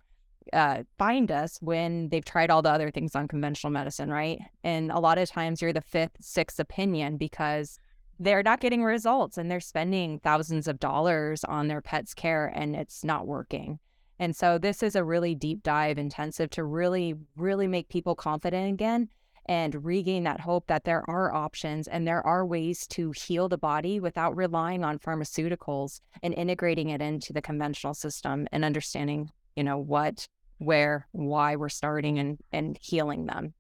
uh, 0.54 0.84
find 0.98 1.32
us 1.32 1.58
when 1.62 2.10
they've 2.10 2.26
tried 2.26 2.50
all 2.50 2.62
the 2.62 2.72
other 2.72 2.90
things 2.90 3.16
on 3.16 3.28
conventional 3.28 3.72
medicine, 3.72 4.10
right? 4.10 4.40
And 4.64 4.92
a 4.92 5.00
lot 5.00 5.18
of 5.18 5.30
times 5.30 5.62
you're 5.62 5.74
the 5.74 5.82
fifth, 5.82 6.18
sixth 6.20 6.60
opinion 6.60 7.18
because 7.18 7.80
they're 8.20 8.44
not 8.44 8.62
getting 8.62 8.84
results 8.84 9.38
and 9.38 9.52
they're 9.52 9.60
spending 9.60 10.20
thousands 10.20 10.68
of 10.68 10.80
dollars 10.80 11.44
on 11.44 11.68
their 11.68 11.82
pet's 11.82 12.14
care 12.14 12.48
and 12.48 12.76
it's 12.76 13.04
not 13.04 13.28
working. 13.28 13.80
And 14.20 14.36
so 14.36 14.58
this 14.58 14.82
is 14.82 14.96
a 14.96 15.04
really 15.04 15.36
deep 15.36 15.64
dive 15.64 15.98
intensive 15.98 16.50
to 16.52 16.64
really, 16.64 17.16
really 17.36 17.68
make 17.68 17.90
people 17.90 18.16
confident 18.16 18.74
again 18.74 19.10
and 19.46 19.86
regain 19.86 20.24
that 20.24 20.42
hope 20.42 20.68
that 20.68 20.84
there 20.84 21.10
are 21.10 21.34
options 21.34 21.88
and 21.88 22.06
there 22.06 22.26
are 22.26 22.46
ways 22.46 22.86
to 22.88 23.12
heal 23.12 23.48
the 23.48 23.58
body 23.58 24.00
without 24.00 24.36
relying 24.36 24.84
on 24.84 25.00
pharmaceuticals 25.00 26.02
and 26.22 26.34
integrating 26.34 26.90
it 26.90 27.02
into 27.02 27.32
the 27.32 27.42
conventional 27.42 27.94
system 27.94 28.48
and 28.52 28.66
understanding, 28.66 29.30
you 29.56 29.64
know, 29.64 29.78
what, 29.78 30.28
where, 30.58 31.08
why 31.12 31.56
we're 31.56 31.70
starting 31.70 32.20
and, 32.20 32.40
and 32.52 32.78
healing 32.82 33.26
them. 33.26 33.54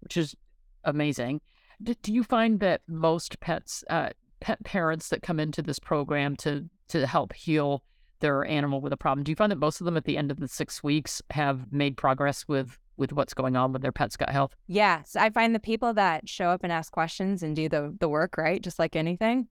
Which 0.00 0.16
is 0.16 0.36
amazing. 0.84 1.40
Do, 1.82 1.94
do 1.94 2.12
you 2.12 2.22
find 2.22 2.60
that 2.60 2.82
most 2.86 3.40
pets, 3.40 3.82
uh, 3.90 4.10
pet 4.40 4.62
parents 4.64 5.08
that 5.08 5.22
come 5.22 5.40
into 5.40 5.62
this 5.62 5.78
program 5.78 6.36
to 6.36 6.68
to 6.88 7.06
help 7.06 7.34
heal 7.34 7.82
their 8.20 8.44
animal 8.44 8.80
with 8.80 8.92
a 8.92 8.96
problem, 8.96 9.24
do 9.24 9.32
you 9.32 9.36
find 9.36 9.52
that 9.52 9.58
most 9.58 9.80
of 9.80 9.84
them 9.84 9.96
at 9.96 10.04
the 10.04 10.16
end 10.16 10.30
of 10.30 10.40
the 10.40 10.48
six 10.48 10.82
weeks 10.82 11.22
have 11.30 11.72
made 11.72 11.96
progress 11.96 12.46
with 12.48 12.78
with 12.96 13.12
what's 13.12 13.32
going 13.32 13.54
on 13.54 13.72
with 13.72 13.80
their 13.80 13.92
pet's 13.92 14.16
gut 14.16 14.30
health? 14.30 14.56
Yes, 14.66 15.14
I 15.14 15.30
find 15.30 15.54
the 15.54 15.60
people 15.60 15.94
that 15.94 16.28
show 16.28 16.48
up 16.48 16.64
and 16.64 16.72
ask 16.72 16.90
questions 16.92 17.42
and 17.42 17.54
do 17.54 17.68
the 17.68 17.94
the 18.00 18.08
work, 18.08 18.36
right? 18.36 18.60
Just 18.60 18.78
like 18.78 18.96
anything, 18.96 19.48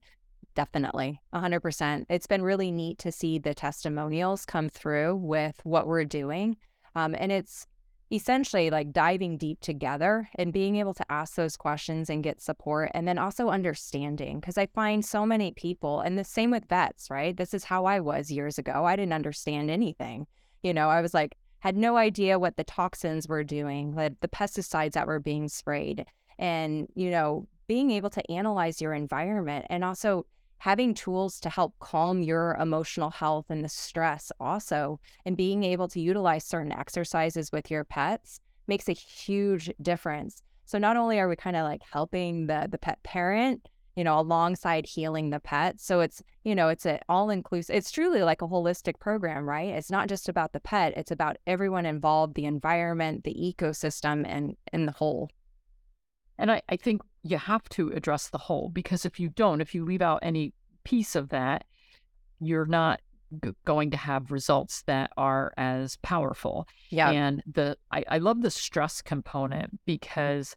definitely 0.54 1.20
100%. 1.32 2.06
It's 2.08 2.26
been 2.26 2.42
really 2.42 2.70
neat 2.70 2.98
to 2.98 3.12
see 3.12 3.38
the 3.38 3.54
testimonials 3.54 4.44
come 4.44 4.68
through 4.68 5.16
with 5.16 5.60
what 5.64 5.86
we're 5.86 6.04
doing. 6.04 6.56
Um, 6.94 7.14
and 7.16 7.30
it's 7.30 7.66
essentially 8.10 8.70
like 8.70 8.92
diving 8.92 9.36
deep 9.36 9.60
together 9.60 10.28
and 10.36 10.52
being 10.52 10.76
able 10.76 10.94
to 10.94 11.04
ask 11.10 11.34
those 11.34 11.56
questions 11.56 12.08
and 12.08 12.24
get 12.24 12.40
support 12.40 12.90
and 12.94 13.06
then 13.06 13.18
also 13.18 13.48
understanding 13.48 14.40
because 14.40 14.56
i 14.56 14.66
find 14.66 15.04
so 15.04 15.26
many 15.26 15.52
people 15.52 16.00
and 16.00 16.18
the 16.18 16.24
same 16.24 16.50
with 16.50 16.64
vets 16.68 17.10
right 17.10 17.36
this 17.36 17.52
is 17.52 17.64
how 17.64 17.84
i 17.84 18.00
was 18.00 18.30
years 18.30 18.58
ago 18.58 18.84
i 18.86 18.96
didn't 18.96 19.12
understand 19.12 19.70
anything 19.70 20.26
you 20.62 20.72
know 20.72 20.88
i 20.88 21.02
was 21.02 21.12
like 21.12 21.36
had 21.60 21.76
no 21.76 21.96
idea 21.96 22.38
what 22.38 22.56
the 22.56 22.64
toxins 22.64 23.26
were 23.26 23.44
doing, 23.44 23.94
the, 23.94 24.14
the 24.20 24.28
pesticides 24.28 24.92
that 24.92 25.06
were 25.06 25.20
being 25.20 25.48
sprayed. 25.48 26.04
And, 26.38 26.86
you 26.94 27.10
know, 27.10 27.48
being 27.66 27.90
able 27.90 28.10
to 28.10 28.30
analyze 28.30 28.80
your 28.80 28.94
environment 28.94 29.66
and 29.68 29.84
also 29.84 30.24
having 30.58 30.94
tools 30.94 31.40
to 31.40 31.48
help 31.48 31.74
calm 31.78 32.22
your 32.22 32.56
emotional 32.60 33.10
health 33.10 33.46
and 33.48 33.64
the 33.64 33.68
stress 33.68 34.30
also 34.40 35.00
and 35.24 35.36
being 35.36 35.64
able 35.64 35.88
to 35.88 36.00
utilize 36.00 36.44
certain 36.44 36.72
exercises 36.72 37.52
with 37.52 37.70
your 37.70 37.84
pets 37.84 38.40
makes 38.66 38.88
a 38.88 38.92
huge 38.92 39.70
difference 39.80 40.42
so 40.64 40.78
not 40.78 40.96
only 40.96 41.18
are 41.18 41.28
we 41.28 41.36
kind 41.36 41.56
of 41.56 41.64
like 41.64 41.82
helping 41.90 42.46
the 42.46 42.68
the 42.70 42.78
pet 42.78 43.02
parent 43.02 43.68
you 43.98 44.04
know, 44.04 44.20
alongside 44.20 44.86
healing 44.86 45.30
the 45.30 45.40
pet. 45.40 45.80
So 45.80 45.98
it's, 45.98 46.22
you 46.44 46.54
know, 46.54 46.68
it's 46.68 46.86
an 46.86 47.00
all 47.08 47.30
inclusive, 47.30 47.74
it's 47.74 47.90
truly 47.90 48.22
like 48.22 48.42
a 48.42 48.46
holistic 48.46 49.00
program, 49.00 49.44
right? 49.44 49.70
It's 49.70 49.90
not 49.90 50.08
just 50.08 50.28
about 50.28 50.52
the 50.52 50.60
pet, 50.60 50.96
it's 50.96 51.10
about 51.10 51.36
everyone 51.48 51.84
involved, 51.84 52.36
the 52.36 52.44
environment, 52.44 53.24
the 53.24 53.34
ecosystem, 53.34 54.24
and, 54.24 54.56
and 54.72 54.86
the 54.86 54.92
whole. 54.92 55.30
And 56.38 56.52
I, 56.52 56.62
I 56.68 56.76
think 56.76 57.02
you 57.22 57.38
have 57.38 57.68
to 57.70 57.90
address 57.90 58.28
the 58.28 58.38
whole 58.38 58.70
because 58.70 59.04
if 59.04 59.18
you 59.18 59.28
don't, 59.28 59.60
if 59.60 59.74
you 59.74 59.84
leave 59.84 60.02
out 60.02 60.20
any 60.22 60.52
piece 60.84 61.16
of 61.16 61.30
that, 61.30 61.64
you're 62.40 62.66
not 62.66 63.00
g- 63.44 63.50
going 63.64 63.90
to 63.90 63.96
have 63.96 64.30
results 64.30 64.82
that 64.82 65.10
are 65.16 65.52
as 65.56 65.96
powerful. 65.96 66.68
Yeah. 66.90 67.10
And 67.10 67.42
the 67.46 67.76
I, 67.90 68.04
I 68.08 68.18
love 68.18 68.42
the 68.42 68.50
stress 68.50 69.02
component 69.02 69.66
mm-hmm. 69.66 69.76
because 69.86 70.56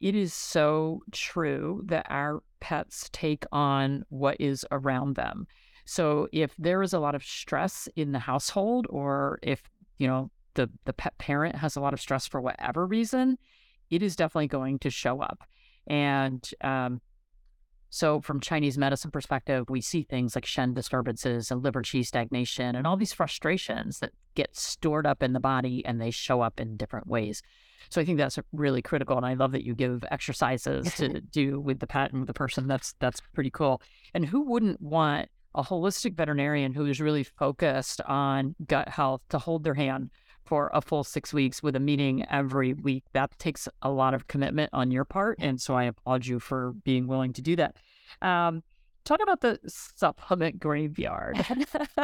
it 0.00 0.14
is 0.14 0.32
so 0.32 1.02
true 1.12 1.82
that 1.86 2.06
our 2.08 2.42
pets 2.60 3.10
take 3.12 3.44
on 3.52 4.04
what 4.08 4.40
is 4.40 4.64
around 4.70 5.16
them. 5.16 5.46
So 5.84 6.28
if 6.32 6.54
there 6.58 6.82
is 6.82 6.92
a 6.92 6.98
lot 6.98 7.14
of 7.14 7.24
stress 7.24 7.88
in 7.96 8.12
the 8.12 8.18
household, 8.18 8.86
or 8.90 9.38
if 9.42 9.62
you 9.98 10.06
know 10.06 10.30
the 10.54 10.70
the 10.84 10.92
pet 10.92 11.16
parent 11.18 11.56
has 11.56 11.76
a 11.76 11.80
lot 11.80 11.94
of 11.94 12.00
stress 12.00 12.26
for 12.26 12.40
whatever 12.40 12.86
reason, 12.86 13.38
it 13.90 14.02
is 14.02 14.16
definitely 14.16 14.48
going 14.48 14.78
to 14.80 14.90
show 14.90 15.20
up. 15.20 15.44
And 15.86 16.48
um, 16.60 17.00
so, 17.90 18.20
from 18.20 18.40
Chinese 18.40 18.76
medicine 18.76 19.10
perspective, 19.10 19.64
we 19.70 19.80
see 19.80 20.02
things 20.02 20.34
like 20.34 20.44
Shen 20.44 20.74
disturbances 20.74 21.50
and 21.50 21.62
liver 21.62 21.82
qi 21.82 22.04
stagnation 22.04 22.76
and 22.76 22.86
all 22.86 22.96
these 22.96 23.14
frustrations 23.14 24.00
that 24.00 24.12
get 24.34 24.54
stored 24.54 25.06
up 25.06 25.22
in 25.22 25.32
the 25.32 25.40
body 25.40 25.84
and 25.84 26.00
they 26.00 26.10
show 26.10 26.42
up 26.42 26.60
in 26.60 26.76
different 26.76 27.06
ways. 27.06 27.42
So, 27.88 28.00
I 28.00 28.04
think 28.04 28.18
that's 28.18 28.38
really 28.52 28.82
critical, 28.82 29.16
and 29.16 29.24
I 29.24 29.34
love 29.34 29.52
that 29.52 29.64
you 29.64 29.74
give 29.74 30.04
exercises 30.10 30.94
to 30.96 31.20
do 31.32 31.60
with 31.60 31.80
the 31.80 31.86
pet 31.86 32.12
and 32.12 32.20
with 32.20 32.26
the 32.26 32.34
person. 32.34 32.66
That's 32.66 32.94
that's 32.98 33.22
pretty 33.32 33.50
cool. 33.50 33.80
And 34.12 34.26
who 34.26 34.42
wouldn't 34.42 34.82
want 34.82 35.30
a 35.54 35.62
holistic 35.62 36.14
veterinarian 36.14 36.74
who 36.74 36.84
is 36.84 37.00
really 37.00 37.24
focused 37.24 38.02
on 38.02 38.54
gut 38.66 38.88
health 38.90 39.22
to 39.30 39.38
hold 39.38 39.64
their 39.64 39.74
hand 39.74 40.10
for 40.48 40.70
a 40.72 40.80
full 40.80 41.04
six 41.04 41.34
weeks 41.34 41.62
with 41.62 41.76
a 41.76 41.80
meeting 41.80 42.24
every 42.30 42.72
week. 42.72 43.04
That 43.12 43.38
takes 43.38 43.68
a 43.82 43.90
lot 43.90 44.14
of 44.14 44.28
commitment 44.28 44.70
on 44.72 44.90
your 44.90 45.04
part. 45.04 45.36
And 45.40 45.60
so 45.60 45.74
I 45.74 45.84
applaud 45.84 46.24
you 46.24 46.40
for 46.40 46.72
being 46.84 47.06
willing 47.06 47.34
to 47.34 47.42
do 47.42 47.54
that. 47.56 47.76
Um, 48.22 48.62
talk 49.04 49.20
about 49.22 49.42
the 49.42 49.60
supplement 49.66 50.58
graveyard. 50.58 51.36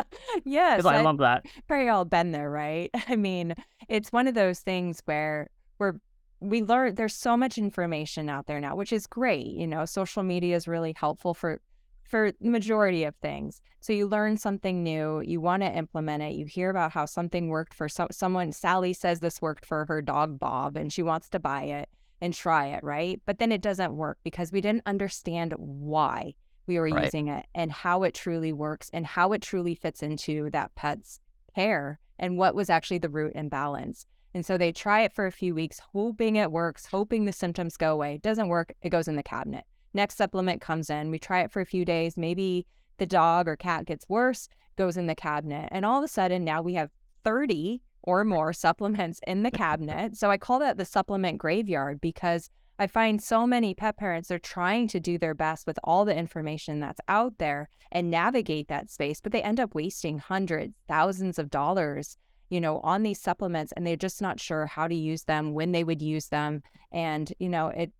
yes. 0.45 0.85
I, 0.85 0.97
I 0.97 1.01
love 1.01 1.19
that. 1.19 1.47
Very 1.69 1.89
all 1.89 2.05
been 2.05 2.33
there, 2.33 2.51
right? 2.51 2.91
I 3.09 3.17
mean, 3.17 3.55
it's 3.89 4.13
one 4.13 4.29
of 4.29 4.35
those 4.35 4.61
things 4.61 5.01
where 5.07 5.49
we're 5.79 5.95
we 6.41 6.63
learn 6.63 6.97
there's 6.97 7.15
so 7.15 7.39
much 7.39 7.57
information 7.57 8.29
out 8.29 8.47
there 8.47 8.61
now, 8.61 8.77
which 8.77 8.93
is 8.93 9.07
great. 9.07 9.47
You 9.47 9.67
know, 9.67 9.87
social 9.87 10.23
media 10.23 10.55
is 10.55 10.69
really 10.69 10.93
helpful 10.95 11.33
for 11.33 11.63
for 12.07 12.33
the 12.41 12.49
majority 12.49 13.05
of 13.05 13.15
things. 13.17 13.61
So 13.81 13.93
you 13.93 14.07
learn 14.07 14.37
something 14.37 14.83
new, 14.83 15.21
you 15.21 15.41
want 15.41 15.63
to 15.63 15.77
implement 15.77 16.23
it, 16.23 16.35
you 16.35 16.47
hear 16.47 16.71
about 16.71 16.93
how 16.93 17.07
something 17.07 17.49
worked 17.49 17.75
for 17.75 17.89
so- 17.89 18.09
someone. 18.11 18.53
Sally 18.53 18.93
says 18.93 19.21
this 19.21 19.43
worked 19.43 19.67
for 19.67 19.85
her 19.87 20.01
dog 20.01 20.39
Bob 20.39 20.77
and 20.77 20.93
she 20.93 21.03
wants 21.03 21.29
to 21.31 21.39
buy 21.39 21.65
it 21.65 21.89
and 22.21 22.33
try 22.33 22.69
it, 22.69 22.83
right? 22.83 23.21
But 23.27 23.39
then 23.39 23.53
it 23.53 23.61
doesn't 23.61 23.97
work 23.97 24.19
because 24.25 24.53
we 24.53 24.61
didn't 24.61 24.85
understand 24.87 25.55
why 25.59 26.35
we 26.67 26.79
were 26.79 26.89
right. 26.89 27.05
using 27.05 27.29
it 27.29 27.47
and 27.55 27.71
how 27.71 28.03
it 28.05 28.15
truly 28.15 28.53
works 28.53 28.91
and 28.93 29.05
how 29.05 29.33
it 29.33 29.43
truly 29.43 29.75
fits 29.75 30.03
into 30.03 30.49
that 30.51 30.75
pet's 30.75 31.21
care 31.55 32.01
and 32.19 32.39
what 32.39 32.55
was 32.55 32.71
actually 32.71 32.99
the 32.99 33.09
root 33.09 33.33
imbalance. 33.35 34.07
And 34.33 34.45
so 34.45 34.59
they 34.59 34.73
try 34.73 35.03
it 35.03 35.13
for 35.13 35.27
a 35.27 35.33
few 35.33 35.55
weeks, 35.55 35.81
hoping 35.93 36.37
it 36.37 36.51
works, 36.51 36.87
hoping 36.87 37.25
the 37.25 37.33
symptoms 37.33 37.77
go 37.77 37.93
away. 37.93 38.15
It 38.15 38.23
doesn't 38.23 38.49
work, 38.49 38.75
it 38.83 38.91
goes 38.91 39.07
in 39.07 39.17
the 39.17 39.23
cabinet. 39.23 39.65
Next 39.95 40.17
supplement 40.17 40.61
comes 40.61 40.91
in. 40.91 41.11
We 41.11 41.19
try 41.19 41.41
it 41.43 41.53
for 41.53 41.61
a 41.61 41.67
few 41.67 41.85
days. 41.85 42.17
Maybe 42.17 42.67
the 42.99 43.07
dog 43.07 43.49
or 43.49 43.57
cat 43.57 43.87
gets 43.87 44.09
worse, 44.09 44.49
goes 44.77 44.97
in 44.97 45.07
the 45.07 45.15
cabinet. 45.15 45.69
And 45.73 45.87
all 45.87 45.99
of 45.99 46.05
a 46.05 46.09
sudden, 46.09 46.45
now 46.45 46.61
we 46.61 46.75
have 46.75 46.91
30 47.23 47.81
or 48.03 48.25
more 48.25 48.53
supplements 48.67 49.21
in 49.27 49.43
the 49.43 49.51
cabinet. 49.51 50.17
So 50.17 50.31
I 50.31 50.37
call 50.37 50.59
that 50.59 50.77
the 50.77 50.85
supplement 50.85 51.39
graveyard 51.39 52.01
because 52.01 52.51
I 52.79 52.89
find 52.89 53.23
so 53.23 53.47
many 53.47 53.73
pet 53.73 53.97
parents 53.97 54.33
are 54.33 54.39
trying 54.39 54.89
to 54.89 54.99
do 54.99 55.17
their 55.17 55.35
best 55.35 55.65
with 55.65 55.79
all 55.85 56.05
the 56.05 56.17
information 56.17 56.81
that's 56.81 57.01
out 57.07 57.39
there 57.39 57.69
and 57.93 58.11
navigate 58.11 58.67
that 58.67 58.91
space, 58.91 59.21
but 59.21 59.31
they 59.31 59.43
end 59.43 59.61
up 59.61 59.77
wasting 59.77 60.19
hundreds, 60.19 60.75
thousands 60.89 61.39
of 61.39 61.51
dollars, 61.51 62.17
you 62.51 62.61
know, 62.61 62.81
on 62.81 63.05
these 63.05 63.21
supplements 63.21 63.73
and 63.73 63.87
they're 63.87 63.95
just 63.95 64.21
not 64.21 64.41
sure 64.41 64.67
how 64.67 64.89
to 64.89 64.95
use 64.95 65.23
them, 65.23 65.55
when 65.55 65.71
they 65.71 65.85
would 65.85 66.03
use 66.03 66.29
them. 66.29 66.63
And, 66.91 67.33
you 67.39 67.49
know, 67.49 67.69
it 67.69 67.93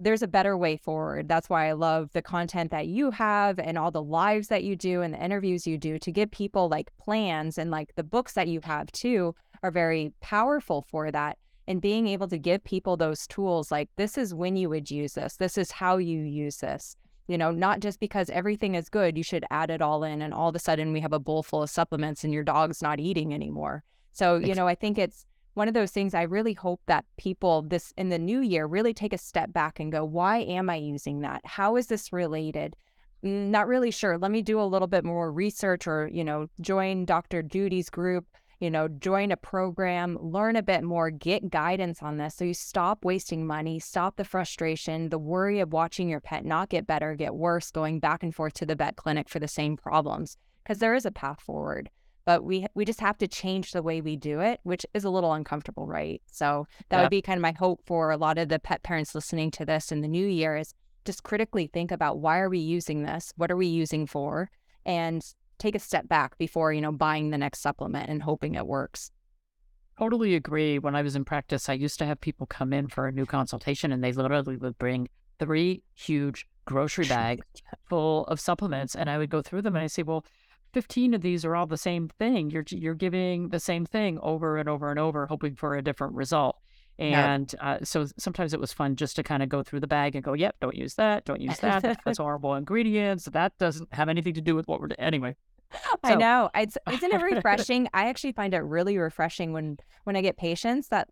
there's 0.00 0.22
a 0.22 0.28
better 0.28 0.56
way 0.56 0.76
forward. 0.76 1.28
That's 1.28 1.48
why 1.48 1.68
I 1.68 1.72
love 1.72 2.10
the 2.12 2.22
content 2.22 2.70
that 2.70 2.86
you 2.86 3.10
have 3.10 3.58
and 3.58 3.76
all 3.76 3.90
the 3.90 4.02
lives 4.02 4.48
that 4.48 4.64
you 4.64 4.76
do 4.76 5.02
and 5.02 5.12
the 5.12 5.22
interviews 5.22 5.66
you 5.66 5.76
do 5.76 5.98
to 5.98 6.12
give 6.12 6.30
people 6.30 6.68
like 6.68 6.96
plans 6.98 7.58
and 7.58 7.70
like 7.70 7.94
the 7.96 8.04
books 8.04 8.34
that 8.34 8.48
you 8.48 8.60
have 8.62 8.92
too 8.92 9.34
are 9.62 9.70
very 9.70 10.12
powerful 10.20 10.82
for 10.88 11.10
that. 11.10 11.38
And 11.66 11.82
being 11.82 12.06
able 12.06 12.28
to 12.28 12.38
give 12.38 12.64
people 12.64 12.96
those 12.96 13.26
tools 13.26 13.70
like 13.70 13.90
this 13.96 14.16
is 14.16 14.34
when 14.34 14.56
you 14.56 14.70
would 14.70 14.90
use 14.90 15.14
this, 15.14 15.36
this 15.36 15.58
is 15.58 15.70
how 15.70 15.98
you 15.98 16.20
use 16.20 16.58
this. 16.58 16.96
You 17.26 17.36
know, 17.36 17.50
not 17.50 17.80
just 17.80 18.00
because 18.00 18.30
everything 18.30 18.74
is 18.74 18.88
good, 18.88 19.18
you 19.18 19.22
should 19.22 19.44
add 19.50 19.68
it 19.68 19.82
all 19.82 20.02
in 20.02 20.22
and 20.22 20.32
all 20.32 20.48
of 20.48 20.54
a 20.54 20.60
sudden 20.60 20.92
we 20.92 21.00
have 21.00 21.12
a 21.12 21.18
bowl 21.18 21.42
full 21.42 21.62
of 21.62 21.68
supplements 21.68 22.24
and 22.24 22.32
your 22.32 22.44
dog's 22.44 22.80
not 22.80 23.00
eating 23.00 23.34
anymore. 23.34 23.84
So, 24.12 24.36
you 24.36 24.54
know, 24.54 24.66
I 24.66 24.74
think 24.74 24.96
it's 24.96 25.26
one 25.58 25.68
of 25.68 25.74
those 25.74 25.90
things 25.90 26.14
I 26.14 26.22
really 26.22 26.52
hope 26.52 26.80
that 26.86 27.04
people 27.16 27.62
this 27.62 27.92
in 27.96 28.10
the 28.10 28.18
new 28.18 28.40
year 28.40 28.64
really 28.64 28.94
take 28.94 29.12
a 29.12 29.18
step 29.18 29.52
back 29.52 29.80
and 29.80 29.90
go, 29.90 30.04
why 30.04 30.38
am 30.38 30.70
I 30.70 30.76
using 30.76 31.20
that? 31.22 31.40
How 31.44 31.76
is 31.76 31.88
this 31.88 32.12
related? 32.12 32.76
Mm, 33.24 33.48
not 33.48 33.66
really 33.66 33.90
sure. 33.90 34.16
Let 34.16 34.30
me 34.30 34.40
do 34.40 34.60
a 34.60 34.62
little 34.62 34.86
bit 34.86 35.04
more 35.04 35.32
research 35.32 35.88
or, 35.88 36.08
you 36.12 36.22
know, 36.22 36.46
join 36.60 37.04
Dr. 37.04 37.42
Judy's 37.42 37.90
group, 37.90 38.24
you 38.60 38.70
know, 38.70 38.86
join 38.86 39.32
a 39.32 39.36
program, 39.36 40.16
learn 40.20 40.54
a 40.54 40.62
bit 40.62 40.84
more, 40.84 41.10
get 41.10 41.50
guidance 41.50 42.04
on 42.04 42.18
this. 42.18 42.36
So 42.36 42.44
you 42.44 42.54
stop 42.54 43.04
wasting 43.04 43.44
money, 43.44 43.80
stop 43.80 44.16
the 44.16 44.24
frustration, 44.24 45.08
the 45.08 45.18
worry 45.18 45.58
of 45.58 45.72
watching 45.72 46.08
your 46.08 46.20
pet 46.20 46.44
not 46.44 46.68
get 46.68 46.86
better, 46.86 47.16
get 47.16 47.34
worse, 47.34 47.72
going 47.72 47.98
back 47.98 48.22
and 48.22 48.32
forth 48.32 48.54
to 48.54 48.66
the 48.66 48.76
vet 48.76 48.94
clinic 48.94 49.28
for 49.28 49.40
the 49.40 49.48
same 49.48 49.76
problems. 49.76 50.36
Because 50.62 50.78
there 50.78 50.94
is 50.94 51.04
a 51.04 51.10
path 51.10 51.40
forward 51.40 51.90
but 52.28 52.44
we 52.44 52.66
we 52.74 52.84
just 52.84 53.00
have 53.00 53.16
to 53.16 53.26
change 53.26 53.72
the 53.72 53.82
way 53.82 54.02
we 54.02 54.14
do 54.14 54.40
it, 54.40 54.60
which 54.62 54.84
is 54.92 55.02
a 55.02 55.08
little 55.08 55.32
uncomfortable, 55.32 55.86
right? 55.86 56.20
So 56.30 56.66
that 56.90 56.98
yeah. 56.98 57.02
would 57.02 57.10
be 57.10 57.22
kind 57.22 57.38
of 57.38 57.40
my 57.40 57.54
hope 57.58 57.80
for 57.86 58.10
a 58.10 58.18
lot 58.18 58.36
of 58.36 58.50
the 58.50 58.58
pet 58.58 58.82
parents 58.82 59.14
listening 59.14 59.50
to 59.52 59.64
this 59.64 59.90
in 59.90 60.02
the 60.02 60.08
new 60.08 60.26
year 60.26 60.54
is 60.54 60.74
just 61.06 61.22
critically 61.22 61.68
think 61.68 61.90
about 61.90 62.18
why 62.18 62.38
are 62.40 62.50
we 62.50 62.58
using 62.58 63.02
this? 63.02 63.32
What 63.38 63.50
are 63.50 63.56
we 63.56 63.66
using 63.66 64.06
for? 64.06 64.50
And 64.84 65.24
take 65.56 65.74
a 65.74 65.78
step 65.78 66.06
back 66.06 66.36
before, 66.36 66.70
you 66.70 66.82
know, 66.82 66.92
buying 66.92 67.30
the 67.30 67.38
next 67.38 67.60
supplement 67.62 68.10
and 68.10 68.22
hoping 68.22 68.56
it 68.56 68.66
works. 68.66 69.10
Totally 69.98 70.34
agree. 70.34 70.78
When 70.78 70.94
I 70.94 71.00
was 71.00 71.16
in 71.16 71.24
practice, 71.24 71.70
I 71.70 71.72
used 71.72 71.98
to 72.00 72.04
have 72.04 72.20
people 72.20 72.46
come 72.46 72.74
in 72.74 72.88
for 72.88 73.06
a 73.06 73.12
new 73.12 73.24
consultation 73.24 73.90
and 73.90 74.04
they 74.04 74.12
literally 74.12 74.58
would 74.58 74.76
bring 74.76 75.08
three 75.38 75.82
huge 75.94 76.46
grocery 76.66 77.06
bags 77.08 77.46
full 77.88 78.26
of 78.26 78.38
supplements 78.38 78.94
and 78.94 79.08
I 79.08 79.16
would 79.16 79.30
go 79.30 79.40
through 79.40 79.62
them 79.62 79.76
and 79.76 79.84
I 79.84 79.86
say, 79.86 80.02
well, 80.02 80.26
15 80.72 81.14
of 81.14 81.22
these 81.22 81.44
are 81.44 81.56
all 81.56 81.66
the 81.66 81.76
same 81.76 82.08
thing. 82.08 82.50
You're 82.50 82.64
you're 82.70 82.94
giving 82.94 83.48
the 83.48 83.60
same 83.60 83.86
thing 83.86 84.18
over 84.20 84.56
and 84.56 84.68
over 84.68 84.90
and 84.90 84.98
over, 84.98 85.26
hoping 85.26 85.54
for 85.54 85.74
a 85.76 85.82
different 85.82 86.14
result. 86.14 86.58
And 86.98 87.54
yeah. 87.54 87.70
uh, 87.70 87.78
so 87.84 88.06
sometimes 88.18 88.52
it 88.52 88.60
was 88.60 88.72
fun 88.72 88.96
just 88.96 89.14
to 89.16 89.22
kind 89.22 89.42
of 89.42 89.48
go 89.48 89.62
through 89.62 89.80
the 89.80 89.86
bag 89.86 90.16
and 90.16 90.24
go, 90.24 90.32
"Yep, 90.32 90.56
don't 90.60 90.74
use 90.74 90.94
that. 90.94 91.24
Don't 91.24 91.40
use 91.40 91.58
that. 91.60 92.00
That's 92.04 92.18
horrible 92.18 92.54
ingredients. 92.54 93.26
That 93.26 93.56
doesn't 93.58 93.92
have 93.94 94.08
anything 94.08 94.34
to 94.34 94.40
do 94.40 94.56
with 94.56 94.66
what 94.66 94.80
we're 94.80 94.88
doing." 94.88 95.00
Anyway, 95.00 95.36
so. 95.72 95.78
I 96.02 96.14
know. 96.16 96.50
It's 96.54 96.76
isn't 96.90 97.12
it 97.12 97.22
refreshing? 97.34 97.88
I 97.94 98.08
actually 98.08 98.32
find 98.32 98.52
it 98.52 98.58
really 98.58 98.98
refreshing 98.98 99.52
when 99.52 99.78
when 100.04 100.16
I 100.16 100.22
get 100.22 100.36
patients 100.36 100.88
that 100.88 101.08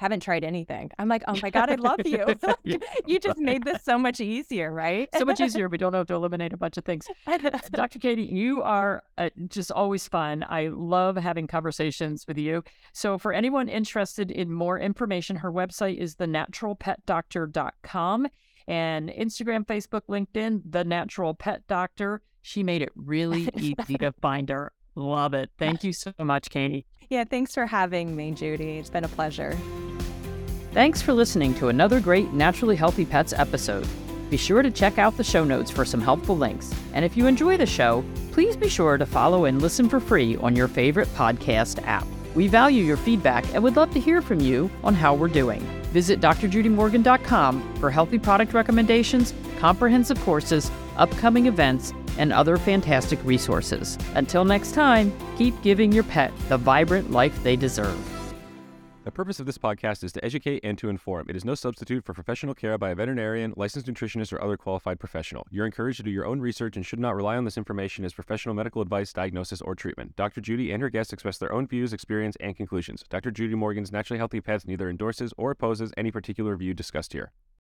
haven't 0.00 0.20
tried 0.20 0.44
anything. 0.44 0.90
I'm 0.98 1.08
like, 1.08 1.22
oh 1.28 1.34
my 1.42 1.50
God, 1.50 1.68
I 1.68 1.74
love 1.74 2.00
you. 2.06 2.24
you 3.06 3.18
just 3.18 3.38
made 3.38 3.64
this 3.64 3.84
so 3.84 3.98
much 3.98 4.18
easier, 4.18 4.72
right? 4.72 5.10
so 5.14 5.26
much 5.26 5.40
easier. 5.40 5.68
We 5.68 5.76
don't 5.76 5.92
have 5.92 6.06
to 6.06 6.14
eliminate 6.14 6.54
a 6.54 6.56
bunch 6.56 6.78
of 6.78 6.86
things. 6.86 7.06
Dr. 7.72 7.98
Katie, 7.98 8.22
you 8.22 8.62
are 8.62 9.02
uh, 9.18 9.28
just 9.48 9.70
always 9.70 10.08
fun. 10.08 10.42
I 10.48 10.68
love 10.68 11.16
having 11.16 11.46
conversations 11.46 12.26
with 12.26 12.38
you. 12.38 12.64
So, 12.94 13.18
for 13.18 13.34
anyone 13.34 13.68
interested 13.68 14.30
in 14.30 14.50
more 14.50 14.78
information, 14.78 15.36
her 15.36 15.52
website 15.52 15.98
is 15.98 16.16
thenaturalpetdoctor.com 16.16 18.28
and 18.66 19.10
Instagram, 19.10 19.66
Facebook, 19.66 20.06
LinkedIn, 20.08 20.62
The 20.64 20.82
Natural 20.82 21.34
Pet 21.34 21.66
Doctor. 21.68 22.22
She 22.40 22.62
made 22.62 22.80
it 22.80 22.92
really 22.96 23.50
easy 23.54 23.98
to 23.98 24.12
find 24.22 24.48
her. 24.48 24.72
Love 24.94 25.34
it. 25.34 25.50
Thank 25.58 25.84
you 25.84 25.92
so 25.92 26.14
much, 26.18 26.48
Katie. 26.48 26.86
Yeah, 27.10 27.24
thanks 27.24 27.52
for 27.52 27.66
having 27.66 28.16
me, 28.16 28.30
Judy. 28.30 28.78
It's 28.78 28.88
been 28.88 29.04
a 29.04 29.08
pleasure. 29.08 29.58
Thanks 30.72 31.02
for 31.02 31.12
listening 31.12 31.52
to 31.54 31.66
another 31.66 31.98
great 31.98 32.32
Naturally 32.32 32.76
Healthy 32.76 33.04
Pets 33.04 33.32
episode. 33.32 33.88
Be 34.30 34.36
sure 34.36 34.62
to 34.62 34.70
check 34.70 34.98
out 34.98 35.16
the 35.16 35.24
show 35.24 35.42
notes 35.42 35.68
for 35.68 35.84
some 35.84 36.00
helpful 36.00 36.36
links. 36.36 36.72
And 36.92 37.04
if 37.04 37.16
you 37.16 37.26
enjoy 37.26 37.56
the 37.56 37.66
show, 37.66 38.04
please 38.30 38.56
be 38.56 38.68
sure 38.68 38.96
to 38.96 39.04
follow 39.04 39.46
and 39.46 39.60
listen 39.60 39.88
for 39.88 39.98
free 39.98 40.36
on 40.36 40.54
your 40.54 40.68
favorite 40.68 41.08
podcast 41.08 41.84
app. 41.88 42.06
We 42.36 42.46
value 42.46 42.84
your 42.84 42.96
feedback 42.96 43.52
and 43.52 43.64
would 43.64 43.74
love 43.74 43.92
to 43.94 44.00
hear 44.00 44.22
from 44.22 44.38
you 44.38 44.70
on 44.84 44.94
how 44.94 45.12
we're 45.12 45.26
doing. 45.26 45.60
Visit 45.90 46.20
drjudymorgan.com 46.20 47.74
for 47.80 47.90
healthy 47.90 48.20
product 48.20 48.54
recommendations, 48.54 49.34
comprehensive 49.58 50.20
courses, 50.20 50.70
upcoming 50.96 51.46
events, 51.46 51.92
and 52.16 52.32
other 52.32 52.56
fantastic 52.56 53.18
resources. 53.24 53.98
Until 54.14 54.44
next 54.44 54.70
time, 54.72 55.12
keep 55.36 55.60
giving 55.62 55.90
your 55.90 56.04
pet 56.04 56.32
the 56.48 56.58
vibrant 56.58 57.10
life 57.10 57.42
they 57.42 57.56
deserve. 57.56 58.19
The 59.02 59.10
purpose 59.10 59.40
of 59.40 59.46
this 59.46 59.56
podcast 59.56 60.04
is 60.04 60.12
to 60.12 60.22
educate 60.22 60.60
and 60.62 60.76
to 60.76 60.90
inform. 60.90 61.30
It 61.30 61.34
is 61.34 61.42
no 61.42 61.54
substitute 61.54 62.04
for 62.04 62.12
professional 62.12 62.54
care 62.54 62.76
by 62.76 62.90
a 62.90 62.94
veterinarian, 62.94 63.54
licensed 63.56 63.86
nutritionist, 63.88 64.30
or 64.30 64.42
other 64.42 64.58
qualified 64.58 65.00
professional. 65.00 65.46
You're 65.50 65.64
encouraged 65.64 65.96
to 65.96 66.02
do 66.02 66.10
your 66.10 66.26
own 66.26 66.38
research 66.38 66.76
and 66.76 66.84
should 66.84 66.98
not 66.98 67.16
rely 67.16 67.38
on 67.38 67.46
this 67.46 67.56
information 67.56 68.04
as 68.04 68.12
professional 68.12 68.54
medical 68.54 68.82
advice, 68.82 69.14
diagnosis, 69.14 69.62
or 69.62 69.74
treatment. 69.74 70.16
Dr. 70.16 70.42
Judy 70.42 70.70
and 70.70 70.82
her 70.82 70.90
guests 70.90 71.14
express 71.14 71.38
their 71.38 71.50
own 71.50 71.66
views, 71.66 71.94
experience, 71.94 72.36
and 72.40 72.54
conclusions. 72.54 73.02
Dr. 73.08 73.30
Judy 73.30 73.54
Morgan's 73.54 73.90
Naturally 73.90 74.18
Healthy 74.18 74.42
Pets 74.42 74.66
neither 74.66 74.90
endorses 74.90 75.32
or 75.38 75.52
opposes 75.52 75.92
any 75.96 76.10
particular 76.10 76.54
view 76.54 76.74
discussed 76.74 77.14
here. 77.14 77.32